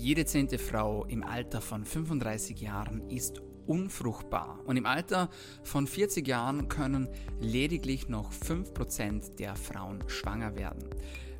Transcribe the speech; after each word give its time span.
Jede 0.00 0.24
zehnte 0.24 0.56
Frau 0.56 1.04
im 1.04 1.22
Alter 1.22 1.60
von 1.60 1.84
35 1.84 2.58
Jahren 2.58 3.10
ist 3.10 3.42
unfruchtbar 3.66 4.58
und 4.64 4.78
im 4.78 4.86
Alter 4.86 5.28
von 5.62 5.86
40 5.86 6.26
Jahren 6.26 6.70
können 6.70 7.06
lediglich 7.38 8.08
noch 8.08 8.32
5% 8.32 9.36
der 9.36 9.56
Frauen 9.56 10.02
schwanger 10.06 10.56
werden. 10.56 10.88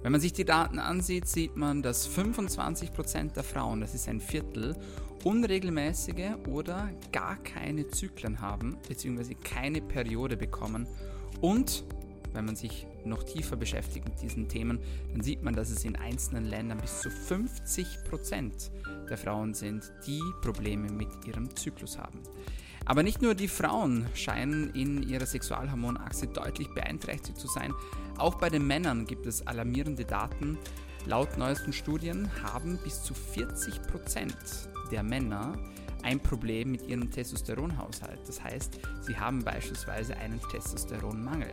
Wenn 0.02 0.12
man 0.12 0.20
sich 0.20 0.34
die 0.34 0.44
Daten 0.44 0.78
ansieht, 0.78 1.26
sieht 1.26 1.56
man, 1.56 1.80
dass 1.80 2.06
25% 2.06 3.32
der 3.32 3.44
Frauen, 3.44 3.80
das 3.80 3.94
ist 3.94 4.06
ein 4.10 4.20
Viertel, 4.20 4.76
unregelmäßige 5.24 6.34
oder 6.46 6.90
gar 7.12 7.36
keine 7.42 7.88
Zyklen 7.88 8.42
haben 8.42 8.76
bzw. 8.86 9.36
keine 9.36 9.80
Periode 9.80 10.36
bekommen 10.36 10.86
und 11.40 11.84
wenn 12.34 12.44
man 12.44 12.56
sich 12.56 12.86
noch 13.06 13.22
tiefer 13.22 13.56
beschäftigt 13.56 14.08
mit 14.08 14.20
diesen 14.20 14.48
Themen, 14.48 14.78
dann 15.12 15.22
sieht 15.22 15.42
man, 15.42 15.54
dass 15.54 15.70
es 15.70 15.84
in 15.84 15.96
einzelnen 15.96 16.44
Ländern 16.44 16.78
bis 16.78 17.00
zu 17.00 17.10
50 17.10 18.04
Prozent 18.08 18.70
der 19.08 19.18
Frauen 19.18 19.54
sind, 19.54 19.92
die 20.06 20.22
Probleme 20.42 20.90
mit 20.90 21.08
ihrem 21.26 21.54
Zyklus 21.56 21.98
haben. 21.98 22.20
Aber 22.84 23.02
nicht 23.02 23.22
nur 23.22 23.34
die 23.34 23.48
Frauen 23.48 24.06
scheinen 24.14 24.70
in 24.74 25.02
ihrer 25.02 25.26
Sexualhormonachse 25.26 26.26
deutlich 26.26 26.68
beeinträchtigt 26.74 27.38
zu 27.38 27.46
sein, 27.46 27.72
auch 28.18 28.36
bei 28.36 28.50
den 28.50 28.66
Männern 28.66 29.06
gibt 29.06 29.26
es 29.26 29.46
alarmierende 29.46 30.04
Daten. 30.04 30.58
Laut 31.06 31.38
neuesten 31.38 31.72
Studien 31.72 32.30
haben 32.42 32.78
bis 32.82 33.02
zu 33.02 33.14
40 33.14 33.82
Prozent 33.82 34.34
der 34.90 35.02
Männer 35.02 35.58
ein 36.04 36.20
Problem 36.20 36.72
mit 36.72 36.86
ihrem 36.88 37.10
Testosteronhaushalt. 37.10 38.20
Das 38.26 38.42
heißt, 38.42 38.80
sie 39.02 39.16
haben 39.16 39.44
beispielsweise 39.44 40.16
einen 40.16 40.40
Testosteronmangel. 40.50 41.52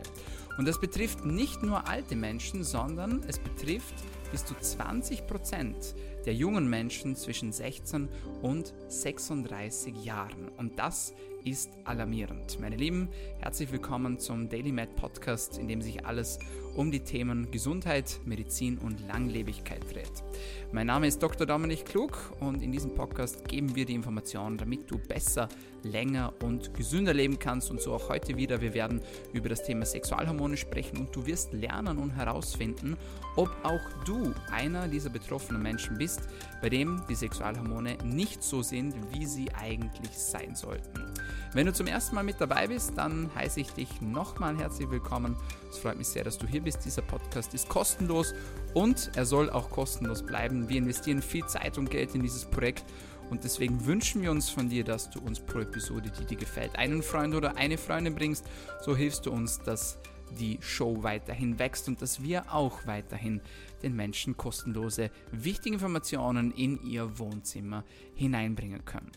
Und 0.58 0.66
das 0.66 0.80
betrifft 0.80 1.24
nicht 1.24 1.62
nur 1.62 1.86
alte 1.88 2.16
Menschen, 2.16 2.64
sondern 2.64 3.22
es 3.28 3.38
betrifft 3.38 3.94
bis 4.32 4.44
zu 4.44 4.54
20 4.54 5.26
Prozent 5.26 5.94
der 6.26 6.34
jungen 6.34 6.68
Menschen 6.68 7.16
zwischen 7.16 7.52
16 7.52 8.08
und 8.42 8.74
36 8.88 10.04
Jahren. 10.04 10.48
Und 10.56 10.78
das 10.78 11.14
ist 11.44 11.70
alarmierend. 11.84 12.60
Meine 12.60 12.76
Lieben, 12.76 13.08
herzlich 13.40 13.70
willkommen 13.72 14.18
zum 14.18 14.48
Daily 14.48 14.72
Med 14.72 14.94
Podcast, 14.96 15.58
in 15.58 15.68
dem 15.68 15.80
sich 15.80 16.04
alles 16.04 16.38
um 16.74 16.92
die 16.92 17.00
Themen 17.00 17.50
Gesundheit, 17.50 18.20
Medizin 18.24 18.78
und 18.78 19.06
Langlebigkeit 19.08 19.82
dreht. 19.92 20.22
Mein 20.70 20.86
Name 20.86 21.06
ist 21.06 21.22
Dr. 21.22 21.46
Dominik 21.46 21.86
Klug 21.86 22.16
und 22.40 22.62
in 22.62 22.70
diesem 22.70 22.94
Podcast 22.94 23.48
geben 23.48 23.74
wir 23.74 23.84
die 23.84 23.94
Informationen, 23.94 24.58
damit 24.58 24.90
du 24.90 24.98
besser, 24.98 25.48
länger 25.82 26.32
und 26.42 26.74
gesünder 26.74 27.14
leben 27.14 27.38
kannst 27.38 27.70
und 27.70 27.80
so 27.80 27.94
auch 27.94 28.08
heute 28.08 28.36
wieder. 28.36 28.60
Wir 28.60 28.74
werden 28.74 29.00
über 29.32 29.48
das 29.48 29.64
Thema 29.64 29.84
Sexualhormone 29.86 30.56
sprechen 30.56 30.98
und 30.98 31.14
du 31.14 31.26
wirst 31.26 31.52
lernen 31.52 31.98
und 31.98 32.10
herausfinden, 32.10 32.96
ob 33.36 33.50
auch 33.62 34.04
du 34.04 34.32
einer 34.52 34.88
dieser 34.88 35.10
betroffenen 35.10 35.62
Menschen 35.62 35.98
bist, 35.98 36.20
bei 36.60 36.68
dem 36.68 37.02
die 37.08 37.14
Sexualhormone 37.14 37.98
nicht 38.04 38.42
so 38.42 38.62
sind, 38.62 38.94
wie 39.12 39.26
sie 39.26 39.50
eigentlich 39.52 40.10
sein 40.10 40.54
sollten. 40.54 41.04
Wenn 41.54 41.64
du 41.64 41.72
zum 41.72 41.86
ersten 41.86 42.14
Mal 42.14 42.24
mit 42.24 42.40
dabei 42.40 42.66
bist, 42.66 42.98
dann 42.98 43.34
heiße 43.34 43.60
ich 43.60 43.70
dich 43.70 44.02
nochmal 44.02 44.58
herzlich 44.58 44.90
willkommen. 44.90 45.34
Es 45.70 45.78
freut 45.78 45.96
mich 45.96 46.08
sehr, 46.08 46.22
dass 46.22 46.36
du 46.36 46.46
hier 46.46 46.60
bist. 46.60 46.84
Dieser 46.84 47.00
Podcast 47.00 47.54
ist 47.54 47.70
kostenlos 47.70 48.34
und 48.74 49.10
er 49.16 49.24
soll 49.24 49.48
auch 49.48 49.70
kostenlos 49.70 50.22
bleiben. 50.22 50.68
Wir 50.68 50.76
investieren 50.76 51.22
viel 51.22 51.46
Zeit 51.46 51.78
und 51.78 51.90
Geld 51.90 52.14
in 52.14 52.22
dieses 52.22 52.44
Projekt 52.44 52.84
und 53.30 53.44
deswegen 53.44 53.86
wünschen 53.86 54.20
wir 54.20 54.30
uns 54.30 54.50
von 54.50 54.68
dir, 54.68 54.84
dass 54.84 55.08
du 55.08 55.20
uns 55.20 55.40
pro 55.40 55.60
Episode, 55.60 56.12
die 56.20 56.26
dir 56.26 56.36
gefällt, 56.36 56.76
einen 56.76 57.02
Freund 57.02 57.34
oder 57.34 57.56
eine 57.56 57.78
Freundin 57.78 58.14
bringst. 58.14 58.44
So 58.82 58.94
hilfst 58.94 59.24
du 59.24 59.30
uns, 59.30 59.58
dass 59.58 59.98
die 60.38 60.58
Show 60.60 61.02
weiterhin 61.02 61.58
wächst 61.58 61.88
und 61.88 62.02
dass 62.02 62.22
wir 62.22 62.52
auch 62.52 62.86
weiterhin 62.86 63.40
den 63.82 63.96
Menschen 63.96 64.36
kostenlose, 64.36 65.10
wichtige 65.32 65.74
Informationen 65.74 66.52
in 66.52 66.82
ihr 66.82 67.18
Wohnzimmer 67.18 67.84
hineinbringen 68.14 68.84
können. 68.84 69.10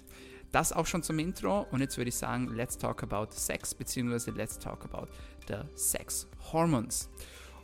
Das 0.51 0.73
auch 0.73 0.85
schon 0.85 1.03
zum 1.03 1.17
Intro 1.19 1.65
und 1.71 1.79
jetzt 1.79 1.97
würde 1.97 2.09
ich 2.09 2.15
sagen, 2.15 2.49
let's 2.49 2.77
talk 2.77 3.03
about 3.03 3.31
Sex 3.31 3.73
beziehungsweise 3.73 4.31
let's 4.31 4.59
talk 4.59 4.83
about 4.83 5.07
the 5.47 5.59
Sex 5.75 6.27
Hormones. 6.51 7.09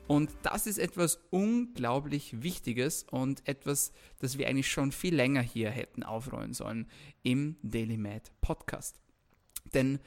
Und 0.07 0.31
das 0.43 0.67
ist 0.67 0.77
etwas 0.77 1.19
unglaublich 1.31 2.41
Wichtiges 2.41 3.03
und 3.03 3.45
etwas, 3.45 3.91
das 4.19 4.37
wir 4.37 4.47
eigentlich 4.47 4.71
schon 4.71 4.93
viel 4.93 5.13
länger 5.13 5.41
hier 5.41 5.69
hätten 5.69 6.03
aufrollen 6.03 6.53
sollen 6.53 6.87
im 7.23 7.57
Daily 7.61 7.97
Mad 7.97 8.31
Podcast. 8.39 9.01
Denn 9.73 9.99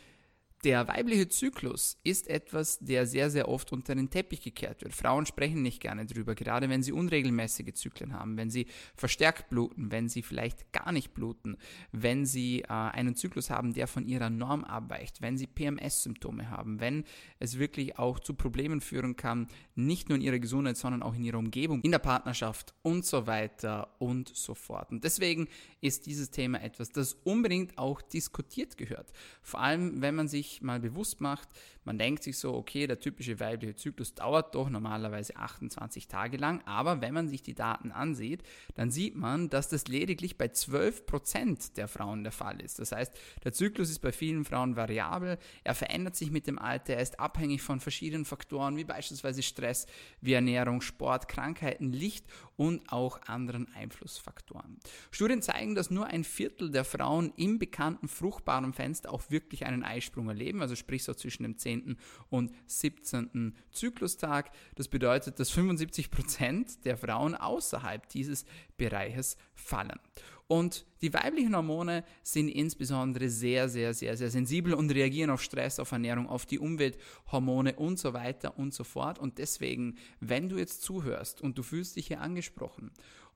der 0.65 0.89
weibliche 0.89 1.29
Zyklus 1.29 1.99
ist 2.05 2.29
etwas, 2.29 2.79
der 2.81 3.07
sehr, 3.07 3.31
sehr 3.31 3.49
oft 3.49 3.73
unter 3.73 3.95
den 3.95 4.11
Teppich 4.11 4.43
gekehrt 4.43 4.83
wird. 4.83 4.93
Frauen 4.93 5.25
sprechen 5.25 5.63
nicht 5.63 5.81
gerne 5.81 6.05
drüber, 6.05 6.35
gerade 6.35 6.69
wenn 6.69 6.83
sie 6.83 6.93
unregelmäßige 6.93 7.73
Zyklen 7.75 8.13
haben, 8.13 8.37
wenn 8.37 8.51
sie 8.51 8.67
verstärkt 8.95 9.49
bluten, 9.49 9.91
wenn 9.91 10.09
sie 10.09 10.23
vielleicht 10.23 10.71
gar 10.73 10.93
nicht 10.93 11.15
bluten, 11.15 11.57
wenn 11.93 12.27
sie 12.27 12.61
äh, 12.63 12.67
einen 12.69 13.15
Zyklus 13.15 13.49
haben, 13.49 13.73
der 13.73 13.87
von 13.87 14.05
ihrer 14.05 14.29
Norm 14.29 14.65
abweicht, 14.65 15.23
wenn 15.23 15.39
sie 15.39 15.47
PMS-Symptome 15.47 16.51
haben, 16.51 16.79
wenn 16.79 17.05
es 17.39 17.59
wirklich 17.59 17.99
auch 17.99 18.21
zu 18.21 18.35
Problemen 18.35 18.83
führen 18.83 19.17
kann, 19.17 19.47
nicht 19.75 20.11
nur 20.11 20.17
in 20.17 20.23
ihrer 20.23 20.39
Gesundheit, 20.39 20.77
sondern 20.77 21.03
auch 21.03 21.15
in 21.15 21.25
ihrer 21.25 21.39
Umgebung, 21.39 21.81
in 21.81 21.91
der 21.91 21.99
Partnerschaft 22.01 22.75
und 22.83 23.07
so 23.07 23.27
weiter 23.27 23.95
und 23.99 24.29
so 24.35 24.55
fort. 24.55 24.91
Und 24.91 25.05
deswegen 25.05 25.49
ist 25.81 26.05
dieses 26.05 26.31
Thema 26.31 26.61
etwas, 26.63 26.91
das 26.91 27.15
unbedingt 27.25 27.79
auch 27.79 28.03
diskutiert 28.03 28.77
gehört. 28.77 29.11
Vor 29.43 29.61
allem, 29.61 30.03
wenn 30.03 30.15
man 30.15 30.29
sich 30.29 30.50
sich 30.51 30.63
mal 30.63 30.81
bewusst 30.81 31.21
macht, 31.21 31.49
man 31.85 31.99
denkt 31.99 32.23
sich 32.23 32.39
so, 32.39 32.55
okay, 32.55 32.87
der 32.87 33.01
typische 33.01 33.41
weibliche 33.41 33.75
Zyklus 33.75 34.15
dauert 34.15 34.55
doch 34.55 34.69
normalerweise 34.69 35.37
28 35.37 36.09
Tage 36.09 36.37
lang, 36.37 36.63
aber 36.67 37.01
wenn 37.01 37.15
man 37.15 37.29
sich 37.29 37.43
die 37.43 37.55
Daten 37.55 37.91
ansieht, 37.91 38.43
dann 38.75 38.91
sieht 38.91 39.17
man, 39.17 39.49
dass 39.49 39.69
das 39.69 39.89
lediglich 39.89 40.37
bei 40.37 40.47
12% 40.47 41.75
der 41.75 41.89
Frauen 41.89 42.23
der 42.23 42.33
Fall 42.33 42.61
ist. 42.61 42.79
Das 42.79 42.93
heißt, 42.93 43.13
der 43.45 43.53
Zyklus 43.53 43.91
ist 43.91 44.01
bei 44.01 44.13
vielen 44.13 44.45
Frauen 44.45 44.77
variabel, 44.77 45.39
er 45.65 45.75
verändert 45.75 46.17
sich 46.17 46.31
mit 46.31 46.47
dem 46.47 46.59
Alter, 46.59 46.95
er 46.95 47.03
ist 47.03 47.19
abhängig 47.19 47.63
von 47.63 47.81
verschiedenen 47.81 48.25
Faktoren, 48.25 48.77
wie 48.77 48.85
beispielsweise 48.85 49.43
Stress, 49.43 49.87
wie 50.21 50.35
Ernährung, 50.35 50.83
Sport, 50.83 51.29
Krankheiten, 51.29 51.93
Licht 51.93 52.27
und 52.61 52.93
auch 52.93 53.23
anderen 53.23 53.73
Einflussfaktoren. 53.75 54.79
Studien 55.11 55.41
zeigen, 55.41 55.75
dass 55.75 55.91
nur 55.91 56.09
ein 56.09 56.25
Viertel 56.25 56.71
der 56.71 56.85
Frauen 56.85 57.33
im 57.37 57.59
bekannten 57.59 58.07
fruchtbaren 58.07 58.75
Fenster 58.75 59.11
auch 59.11 59.31
wirklich 59.31 59.65
einen 59.65 59.83
Eisprung 59.83 60.29
erleben 60.29 60.51
leben, 60.51 60.63
also 60.63 60.75
sprich 60.75 61.05
so 61.05 61.15
zwischen 61.15 61.45
dem 61.45 61.57
10. 61.57 61.97
und 62.29 62.53
17. 62.67 63.55
Zyklustag. 63.71 64.51
Das 64.75 64.89
bedeutet, 64.89 65.39
dass 65.39 65.51
75 65.51 66.11
Prozent 66.11 66.85
der 66.85 66.97
Frauen 66.97 67.35
außerhalb 67.35 68.09
dieses 68.09 68.45
Bereiches 68.81 69.37
fallen. 69.55 70.01
Und 70.49 70.85
die 71.01 71.15
weiblichen 71.15 71.55
Hormone 71.55 72.03
sind 72.25 72.49
insbesondere 72.49 73.29
sehr, 73.29 73.69
sehr, 73.69 73.95
sehr, 73.95 74.17
sehr 74.17 74.31
sensibel 74.31 74.75
und 74.75 74.91
reagieren 74.91 75.31
auf 75.31 75.43
Stress, 75.43 75.79
auf 75.79 75.93
Ernährung, 75.93 76.29
auf 76.29 76.45
die 76.45 76.59
Umwelthormone 76.59 77.77
und 77.77 78.01
so 78.01 78.15
weiter 78.15 78.59
und 78.59 78.75
so 78.75 78.83
fort. 78.83 79.21
Und 79.21 79.39
deswegen, 79.39 79.97
wenn 80.19 80.49
du 80.49 80.59
jetzt 80.59 80.83
zuhörst 80.83 81.41
und 81.41 81.57
du 81.57 81.63
fühlst 81.63 81.95
dich 81.95 82.09
hier 82.09 82.21
angesprochen 82.21 82.91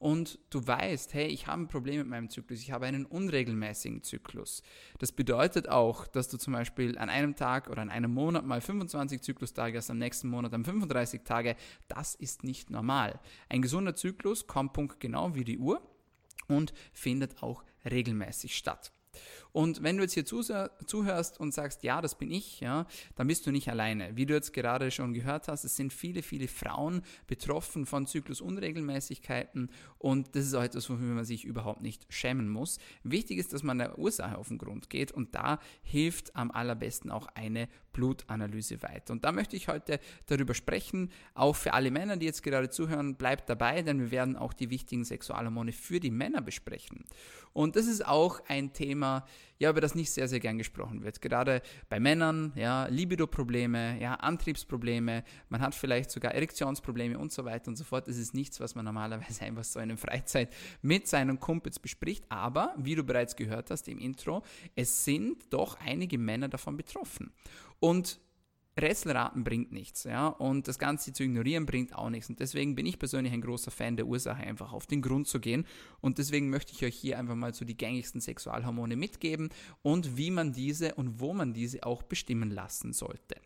und 0.04 0.38
du 0.50 0.66
weißt, 0.66 1.14
hey, 1.14 1.28
ich 1.28 1.46
habe 1.46 1.62
ein 1.62 1.68
Problem 1.68 1.96
mit 1.96 2.08
meinem 2.08 2.28
Zyklus, 2.28 2.60
ich 2.60 2.72
habe 2.72 2.84
einen 2.84 3.06
unregelmäßigen 3.06 4.02
Zyklus. 4.02 4.62
Das 4.98 5.12
bedeutet 5.12 5.70
auch, 5.70 6.06
dass 6.06 6.28
du 6.28 6.36
zum 6.36 6.52
Beispiel 6.52 6.98
an 6.98 7.08
einem 7.08 7.36
Tag 7.36 7.70
oder 7.70 7.80
an 7.80 7.88
einem 7.88 8.12
Monat 8.12 8.44
mal 8.44 8.60
25 8.60 9.22
Zyklustage 9.22 9.78
hast, 9.78 9.88
am 9.88 9.96
nächsten 9.96 10.28
Monat 10.28 10.52
dann 10.52 10.62
35 10.62 11.22
Tage. 11.24 11.56
Das 11.88 12.14
ist 12.16 12.44
nicht 12.44 12.68
normal. 12.68 13.18
Ein 13.48 13.62
gesunder 13.62 13.94
Zyklus 13.94 14.46
kommt 14.46 14.74
punktgenau 14.74 15.34
wie 15.36 15.44
die 15.44 15.56
Uhr 15.56 15.80
und 16.48 16.74
findet 16.92 17.42
auch 17.42 17.64
regelmäßig 17.90 18.58
statt. 18.58 18.92
Und 19.54 19.84
wenn 19.84 19.96
du 19.96 20.02
jetzt 20.02 20.14
hier 20.14 20.24
zuhörst 20.24 21.38
und 21.38 21.54
sagst, 21.54 21.84
ja, 21.84 22.02
das 22.02 22.18
bin 22.18 22.28
ich, 22.32 22.58
ja, 22.58 22.86
dann 23.14 23.28
bist 23.28 23.46
du 23.46 23.52
nicht 23.52 23.68
alleine. 23.68 24.16
Wie 24.16 24.26
du 24.26 24.34
jetzt 24.34 24.52
gerade 24.52 24.90
schon 24.90 25.14
gehört 25.14 25.46
hast, 25.46 25.62
es 25.62 25.76
sind 25.76 25.92
viele, 25.92 26.22
viele 26.22 26.48
Frauen 26.48 27.02
betroffen 27.28 27.86
von 27.86 28.04
Zyklusunregelmäßigkeiten 28.04 29.70
und 29.98 30.34
das 30.34 30.46
ist 30.46 30.54
auch 30.54 30.62
etwas, 30.64 30.90
wofür 30.90 31.06
man 31.06 31.24
sich 31.24 31.44
überhaupt 31.44 31.82
nicht 31.82 32.04
schämen 32.08 32.48
muss. 32.48 32.80
Wichtig 33.04 33.38
ist, 33.38 33.52
dass 33.52 33.62
man 33.62 33.78
der 33.78 33.96
Ursache 33.96 34.36
auf 34.36 34.48
den 34.48 34.58
Grund 34.58 34.90
geht 34.90 35.12
und 35.12 35.36
da 35.36 35.60
hilft 35.84 36.34
am 36.34 36.50
allerbesten 36.50 37.12
auch 37.12 37.28
eine 37.36 37.68
Blutanalyse 37.92 38.82
weiter. 38.82 39.12
Und 39.12 39.24
da 39.24 39.30
möchte 39.30 39.54
ich 39.54 39.68
heute 39.68 40.00
darüber 40.26 40.54
sprechen, 40.54 41.12
auch 41.34 41.54
für 41.54 41.74
alle 41.74 41.92
Männer, 41.92 42.16
die 42.16 42.26
jetzt 42.26 42.42
gerade 42.42 42.70
zuhören, 42.70 43.14
bleibt 43.14 43.48
dabei, 43.48 43.82
denn 43.82 44.00
wir 44.00 44.10
werden 44.10 44.36
auch 44.36 44.52
die 44.52 44.70
wichtigen 44.70 45.04
Sexualhormone 45.04 45.70
für 45.70 46.00
die 46.00 46.10
Männer 46.10 46.42
besprechen. 46.42 47.04
Und 47.52 47.76
das 47.76 47.86
ist 47.86 48.04
auch 48.04 48.40
ein 48.48 48.72
Thema, 48.72 49.24
ja, 49.58 49.70
über 49.70 49.80
das 49.80 49.94
nicht 49.94 50.10
sehr, 50.10 50.28
sehr 50.28 50.40
gern 50.40 50.58
gesprochen 50.58 51.02
wird. 51.02 51.20
Gerade 51.20 51.62
bei 51.88 52.00
Männern, 52.00 52.52
ja, 52.56 52.86
Libido-Probleme, 52.86 54.00
ja, 54.00 54.14
Antriebsprobleme, 54.14 55.24
man 55.48 55.60
hat 55.60 55.74
vielleicht 55.74 56.10
sogar 56.10 56.32
Erektionsprobleme 56.32 57.18
und 57.18 57.32
so 57.32 57.44
weiter 57.44 57.68
und 57.68 57.76
so 57.76 57.84
fort. 57.84 58.08
Das 58.08 58.16
ist 58.16 58.34
nichts, 58.34 58.60
was 58.60 58.74
man 58.74 58.84
normalerweise 58.84 59.42
einfach 59.44 59.64
so 59.64 59.80
in 59.80 59.88
der 59.88 59.98
Freizeit 59.98 60.52
mit 60.82 61.06
seinen 61.06 61.38
Kumpels 61.40 61.78
bespricht. 61.78 62.24
Aber, 62.28 62.74
wie 62.76 62.94
du 62.94 63.04
bereits 63.04 63.36
gehört 63.36 63.70
hast 63.70 63.88
im 63.88 63.98
Intro, 63.98 64.42
es 64.74 65.04
sind 65.04 65.52
doch 65.52 65.78
einige 65.80 66.18
Männer 66.18 66.48
davon 66.48 66.76
betroffen. 66.76 67.32
Und 67.80 68.18
Rätselraten 68.78 69.44
bringt 69.44 69.72
nichts, 69.72 70.04
ja, 70.04 70.26
und 70.26 70.66
das 70.66 70.78
Ganze 70.78 71.12
zu 71.12 71.22
ignorieren 71.22 71.64
bringt 71.66 71.94
auch 71.94 72.10
nichts. 72.10 72.28
Und 72.28 72.40
deswegen 72.40 72.74
bin 72.74 72.86
ich 72.86 72.98
persönlich 72.98 73.32
ein 73.32 73.40
großer 73.40 73.70
Fan 73.70 73.96
der 73.96 74.06
Ursache, 74.06 74.42
einfach 74.42 74.72
auf 74.72 74.86
den 74.86 75.00
Grund 75.00 75.28
zu 75.28 75.40
gehen. 75.40 75.64
Und 76.00 76.18
deswegen 76.18 76.50
möchte 76.50 76.72
ich 76.72 76.84
euch 76.84 76.96
hier 76.96 77.18
einfach 77.18 77.36
mal 77.36 77.54
so 77.54 77.64
die 77.64 77.76
gängigsten 77.76 78.20
Sexualhormone 78.20 78.96
mitgeben 78.96 79.50
und 79.82 80.16
wie 80.16 80.30
man 80.30 80.52
diese 80.52 80.94
und 80.94 81.20
wo 81.20 81.32
man 81.32 81.54
diese 81.54 81.84
auch 81.84 82.02
bestimmen 82.02 82.50
lassen 82.50 82.92
sollte. 82.92 83.36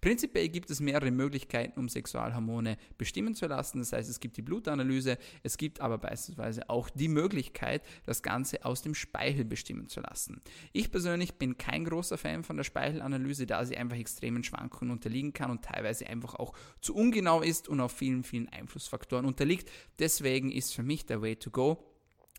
Prinzipiell 0.00 0.48
gibt 0.48 0.70
es 0.70 0.80
mehrere 0.80 1.10
Möglichkeiten, 1.10 1.78
um 1.78 1.88
Sexualhormone 1.88 2.76
bestimmen 2.96 3.34
zu 3.34 3.46
lassen. 3.46 3.78
Das 3.78 3.92
heißt, 3.92 4.08
es 4.08 4.20
gibt 4.20 4.36
die 4.36 4.42
Blutanalyse, 4.42 5.18
es 5.42 5.56
gibt 5.56 5.80
aber 5.80 5.98
beispielsweise 5.98 6.68
auch 6.68 6.90
die 6.90 7.08
Möglichkeit, 7.08 7.82
das 8.04 8.22
Ganze 8.22 8.64
aus 8.64 8.82
dem 8.82 8.94
Speichel 8.94 9.44
bestimmen 9.44 9.88
zu 9.88 10.00
lassen. 10.00 10.40
Ich 10.72 10.90
persönlich 10.90 11.34
bin 11.34 11.58
kein 11.58 11.84
großer 11.84 12.18
Fan 12.18 12.44
von 12.44 12.56
der 12.56 12.64
Speichelanalyse, 12.64 13.46
da 13.46 13.64
sie 13.64 13.76
einfach 13.76 13.96
extremen 13.96 14.44
Schwankungen 14.44 14.90
unterliegen 14.90 15.32
kann 15.32 15.50
und 15.50 15.64
teilweise 15.64 16.06
einfach 16.06 16.34
auch 16.34 16.54
zu 16.80 16.94
ungenau 16.94 17.42
ist 17.42 17.68
und 17.68 17.80
auf 17.80 17.92
vielen, 17.92 18.24
vielen 18.24 18.48
Einflussfaktoren 18.48 19.26
unterliegt. 19.26 19.70
Deswegen 19.98 20.50
ist 20.50 20.74
für 20.74 20.82
mich 20.82 21.06
der 21.06 21.22
Way 21.22 21.36
to 21.36 21.50
go, 21.50 21.84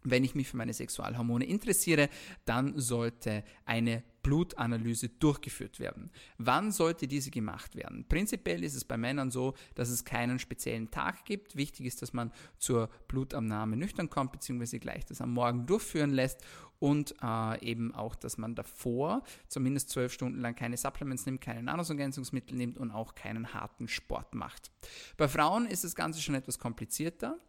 wenn 0.03 0.23
ich 0.23 0.35
mich 0.35 0.47
für 0.47 0.57
meine 0.57 0.73
Sexualhormone 0.73 1.45
interessiere, 1.45 2.09
dann 2.45 2.77
sollte 2.79 3.43
eine 3.65 4.03
Blutanalyse 4.29 5.09
durchgeführt 5.09 5.79
werden. 5.79 6.11
Wann 6.37 6.71
sollte 6.71 7.07
diese 7.07 7.31
gemacht 7.31 7.75
werden? 7.75 8.05
Prinzipiell 8.07 8.63
ist 8.63 8.75
es 8.75 8.85
bei 8.85 8.95
Männern 8.95 9.31
so, 9.31 9.55
dass 9.73 9.89
es 9.89 10.05
keinen 10.05 10.37
speziellen 10.37 10.91
Tag 10.91 11.25
gibt. 11.25 11.55
Wichtig 11.55 11.87
ist, 11.87 12.03
dass 12.03 12.13
man 12.13 12.31
zur 12.59 12.89
Blutabnahme 13.07 13.75
nüchtern 13.75 14.11
kommt, 14.11 14.31
beziehungsweise 14.31 14.77
gleich 14.77 15.03
das 15.03 15.19
am 15.19 15.33
Morgen 15.33 15.65
durchführen 15.65 16.11
lässt 16.11 16.45
und 16.77 17.15
äh, 17.23 17.65
eben 17.65 17.95
auch, 17.95 18.13
dass 18.13 18.37
man 18.37 18.53
davor 18.53 19.23
zumindest 19.47 19.89
zwölf 19.89 20.13
Stunden 20.13 20.39
lang 20.39 20.53
keine 20.53 20.77
Supplements 20.77 21.25
nimmt, 21.25 21.41
keine 21.41 21.63
Nahrungsergänzungsmittel 21.63 22.55
nimmt 22.55 22.77
und 22.77 22.91
auch 22.91 23.15
keinen 23.15 23.51
harten 23.55 23.87
Sport 23.87 24.35
macht. 24.35 24.69
Bei 25.17 25.27
Frauen 25.27 25.65
ist 25.65 25.83
das 25.83 25.95
Ganze 25.95 26.21
schon 26.21 26.35
etwas 26.35 26.59
komplizierter. 26.59 27.39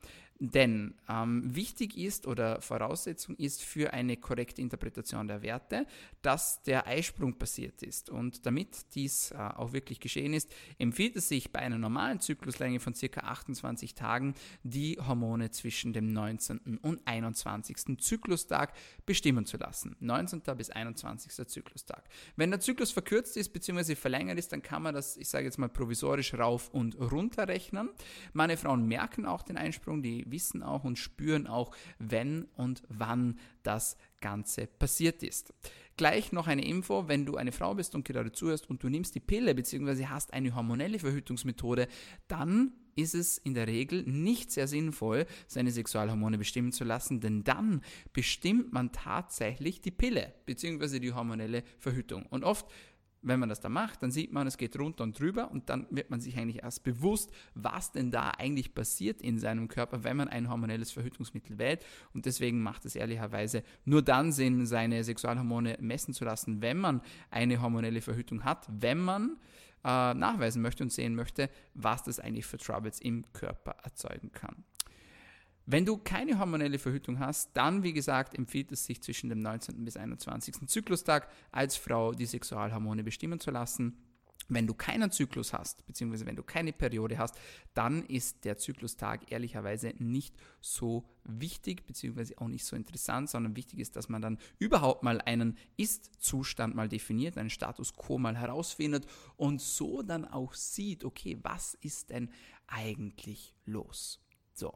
Denn 0.43 0.95
ähm, 1.07 1.55
wichtig 1.55 1.99
ist 1.99 2.27
oder 2.27 2.63
Voraussetzung 2.63 3.37
ist 3.37 3.63
für 3.63 3.93
eine 3.93 4.17
korrekte 4.17 4.63
Interpretation 4.63 5.29
der 5.29 5.43
Werte, 5.43 5.87
dass 6.23 6.63
der 6.63 6.87
Eisprung 6.87 7.39
passiert 7.39 7.83
ist. 7.83 8.09
Und 8.09 8.47
damit 8.47 8.95
dies 8.95 9.33
äh, 9.33 9.37
auch 9.37 9.75
wirklich 9.75 10.01
geschehen 10.01 10.33
ist, 10.33 10.51
empfiehlt 10.79 11.17
es 11.17 11.29
sich 11.29 11.53
bei 11.53 11.59
einer 11.59 11.77
normalen 11.77 12.21
Zykluslänge 12.21 12.81
von 12.81 12.95
ca. 12.95 13.21
28 13.21 13.95
Tagen, 13.95 14.33
die 14.63 14.97
Hormone 14.99 15.51
zwischen 15.51 15.93
dem 15.93 16.11
19. 16.11 16.79
und 16.81 17.07
21. 17.07 17.99
Zyklustag 18.01 18.73
bestimmen 19.05 19.45
zu 19.45 19.59
lassen. 19.59 19.95
19. 20.01 20.41
bis 20.57 20.71
21. 20.71 21.47
Zyklustag. 21.49 22.03
Wenn 22.37 22.51
der 22.51 22.61
Zyklus 22.61 22.93
verkürzt 22.93 23.37
ist 23.37 23.51
bzw. 23.53 23.95
verlängert 23.95 24.39
ist, 24.39 24.53
dann 24.53 24.63
kann 24.63 24.83
man 24.83 24.95
das, 24.95 25.19
ich 25.19 25.29
sage 25.29 25.45
jetzt 25.45 25.59
mal 25.59 25.69
provisorisch 25.69 26.33
rauf 26.33 26.71
und 26.71 26.99
runter 26.99 27.47
rechnen. 27.47 27.91
Meine 28.33 28.57
Frauen 28.57 28.89
merken 28.89 29.27
auch 29.27 29.43
den 29.43 29.59
Einsprung, 29.59 30.03
die 30.03 30.30
wissen 30.31 30.63
auch 30.63 30.85
und 30.85 30.99
spüren 30.99 31.47
auch, 31.47 31.75
wenn 31.99 32.45
und 32.57 32.83
wann 32.89 33.39
das 33.63 33.97
Ganze 34.21 34.67
passiert 34.67 35.23
ist. 35.23 35.53
Gleich 35.97 36.33
noch 36.33 36.47
eine 36.47 36.65
Info, 36.65 37.09
wenn 37.09 37.27
du 37.27 37.37
eine 37.37 37.53
Frau 37.53 37.75
bist 37.75 37.95
und 37.95 38.05
gerade 38.07 38.33
zuhörst 38.33 38.69
und 38.71 38.83
du 38.83 38.89
nimmst 38.89 39.15
die 39.15 39.21
Pille 39.21 39.55
bzw. 39.55 40.07
hast 40.07 40.33
eine 40.33 40.55
hormonelle 40.55 40.99
Verhütungsmethode, 40.99 41.89
dann 42.29 42.73
ist 42.97 43.15
es 43.15 43.39
in 43.39 43.55
der 43.55 43.67
Regel 43.67 44.03
nicht 44.05 44.51
sehr 44.51 44.67
sinnvoll, 44.67 45.27
seine 45.47 45.71
Sexualhormone 45.71 46.39
bestimmen 46.39 46.73
zu 46.73 46.85
lassen, 46.85 47.21
denn 47.21 47.45
dann 47.45 47.83
bestimmt 48.13 48.73
man 48.73 48.93
tatsächlich 48.93 49.81
die 49.81 49.91
Pille 49.91 50.35
bzw. 50.47 50.99
die 51.01 51.13
hormonelle 51.13 51.63
Verhütung. 51.79 52.27
Und 52.27 52.45
oft 52.45 52.67
wenn 53.23 53.41
man 53.41 53.49
das 53.49 53.61
da 53.61 53.69
macht, 53.69 54.03
dann 54.03 54.11
sieht 54.11 54.33
man, 54.33 54.47
es 54.47 54.57
geht 54.57 54.79
runter 54.79 55.05
und 55.05 55.19
drüber 55.19 55.51
und 55.51 55.69
dann 55.69 55.87
wird 55.91 56.11
man 56.11 56.21
sich 56.21 56.39
eigentlich 56.39 56.63
erst 56.63 56.83
bewusst, 56.85 57.31
was 57.55 57.93
denn 57.93 58.11
da 58.11 58.31
eigentlich 58.31 58.75
passiert 58.75 59.21
in 59.21 59.39
seinem 59.39 59.69
Körper, 59.69 60.05
wenn 60.05 60.17
man 60.17 60.29
ein 60.29 60.49
hormonelles 60.49 60.91
Verhütungsmittel 60.91 61.59
wählt. 61.59 61.85
Und 62.15 62.27
deswegen 62.27 62.63
macht 62.63 62.85
es 62.85 62.97
ehrlicherweise 62.97 63.63
nur 63.85 64.03
dann 64.03 64.33
Sinn, 64.33 64.67
seine 64.67 65.05
Sexualhormone 65.05 65.77
messen 65.81 66.15
zu 66.15 66.25
lassen, 66.25 66.63
wenn 66.63 66.79
man 66.79 67.03
eine 67.31 67.61
hormonelle 67.61 68.01
Verhütung 68.01 68.45
hat, 68.45 68.67
wenn 68.71 68.99
man 68.99 69.37
äh, 69.85 70.15
nachweisen 70.15 70.63
möchte 70.63 70.83
und 70.83 70.93
sehen 70.93 71.15
möchte, 71.15 71.51
was 71.75 72.03
das 72.03 72.21
eigentlich 72.21 72.47
für 72.47 72.59
Troubles 72.59 73.01
im 73.01 73.25
Körper 73.33 73.77
erzeugen 73.83 74.33
kann. 74.33 74.65
Wenn 75.73 75.85
du 75.85 75.99
keine 75.99 76.41
hormonelle 76.41 76.81
Verhütung 76.81 77.21
hast, 77.21 77.57
dann, 77.57 77.85
wie 77.85 77.93
gesagt, 77.93 78.37
empfiehlt 78.37 78.73
es 78.73 78.87
sich 78.87 79.01
zwischen 79.05 79.29
dem 79.29 79.39
19. 79.39 79.85
bis 79.85 79.97
21. 79.97 80.67
Zyklustag 80.67 81.29
als 81.53 81.77
Frau 81.77 82.11
die 82.11 82.27
Sexualhormone 82.27 83.05
bestimmen 83.05 83.39
zu 83.39 83.53
lassen. 83.53 83.97
Wenn 84.49 84.67
du 84.67 84.75
keinen 84.75 85.13
Zyklus 85.13 85.53
hast, 85.53 85.87
beziehungsweise 85.87 86.27
wenn 86.27 86.35
du 86.35 86.43
keine 86.43 86.73
Periode 86.73 87.19
hast, 87.19 87.37
dann 87.73 88.05
ist 88.07 88.45
der 88.45 88.59
Zyklustag 88.59 89.31
ehrlicherweise 89.31 89.95
nicht 89.99 90.35
so 90.61 91.05
wichtig, 91.23 91.87
beziehungsweise 91.87 92.37
auch 92.39 92.49
nicht 92.49 92.65
so 92.65 92.75
interessant, 92.75 93.31
sondern 93.31 93.55
wichtig 93.55 93.79
ist, 93.79 93.95
dass 93.95 94.09
man 94.09 94.23
dann 94.23 94.39
überhaupt 94.59 95.05
mal 95.05 95.21
einen 95.21 95.57
Ist-Zustand 95.77 96.75
mal 96.75 96.89
definiert, 96.89 97.39
einen 97.39 97.49
Status 97.49 97.95
quo 97.95 98.19
mal 98.19 98.37
herausfindet 98.37 99.07
und 99.37 99.61
so 99.61 100.03
dann 100.03 100.25
auch 100.25 100.55
sieht, 100.55 101.05
okay, 101.05 101.39
was 101.43 101.75
ist 101.75 102.11
denn 102.11 102.29
eigentlich 102.67 103.55
los? 103.67 104.19
So 104.53 104.75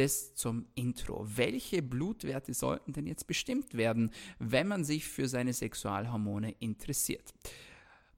das 0.00 0.34
zum 0.34 0.66
Intro. 0.74 1.26
Welche 1.28 1.82
Blutwerte 1.82 2.54
sollten 2.54 2.92
denn 2.92 3.06
jetzt 3.06 3.26
bestimmt 3.26 3.74
werden, 3.74 4.10
wenn 4.38 4.66
man 4.66 4.82
sich 4.84 5.06
für 5.06 5.28
seine 5.28 5.52
Sexualhormone 5.52 6.52
interessiert? 6.58 7.34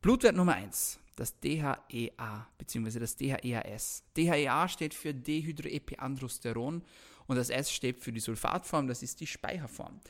Blutwert 0.01 0.37
Nummer 0.37 0.55
1, 0.55 1.01
das 1.17 1.39
DHEA 1.41 2.47
bzw. 2.57 2.99
das 3.01 3.17
DHEAS. 3.17 4.05
DHEA 4.17 4.69
steht 4.69 4.95
für 4.95 5.13
Dehydroepiandrosteron 5.13 6.83
und 7.27 7.37
das 7.37 7.51
S 7.51 7.73
steht 7.73 8.01
für 8.01 8.13
die 8.13 8.21
Sulfatform, 8.21 8.87
das 8.87 9.03
ist 9.03 9.21
die 9.21 9.27
Speicherform. 9.27 10.01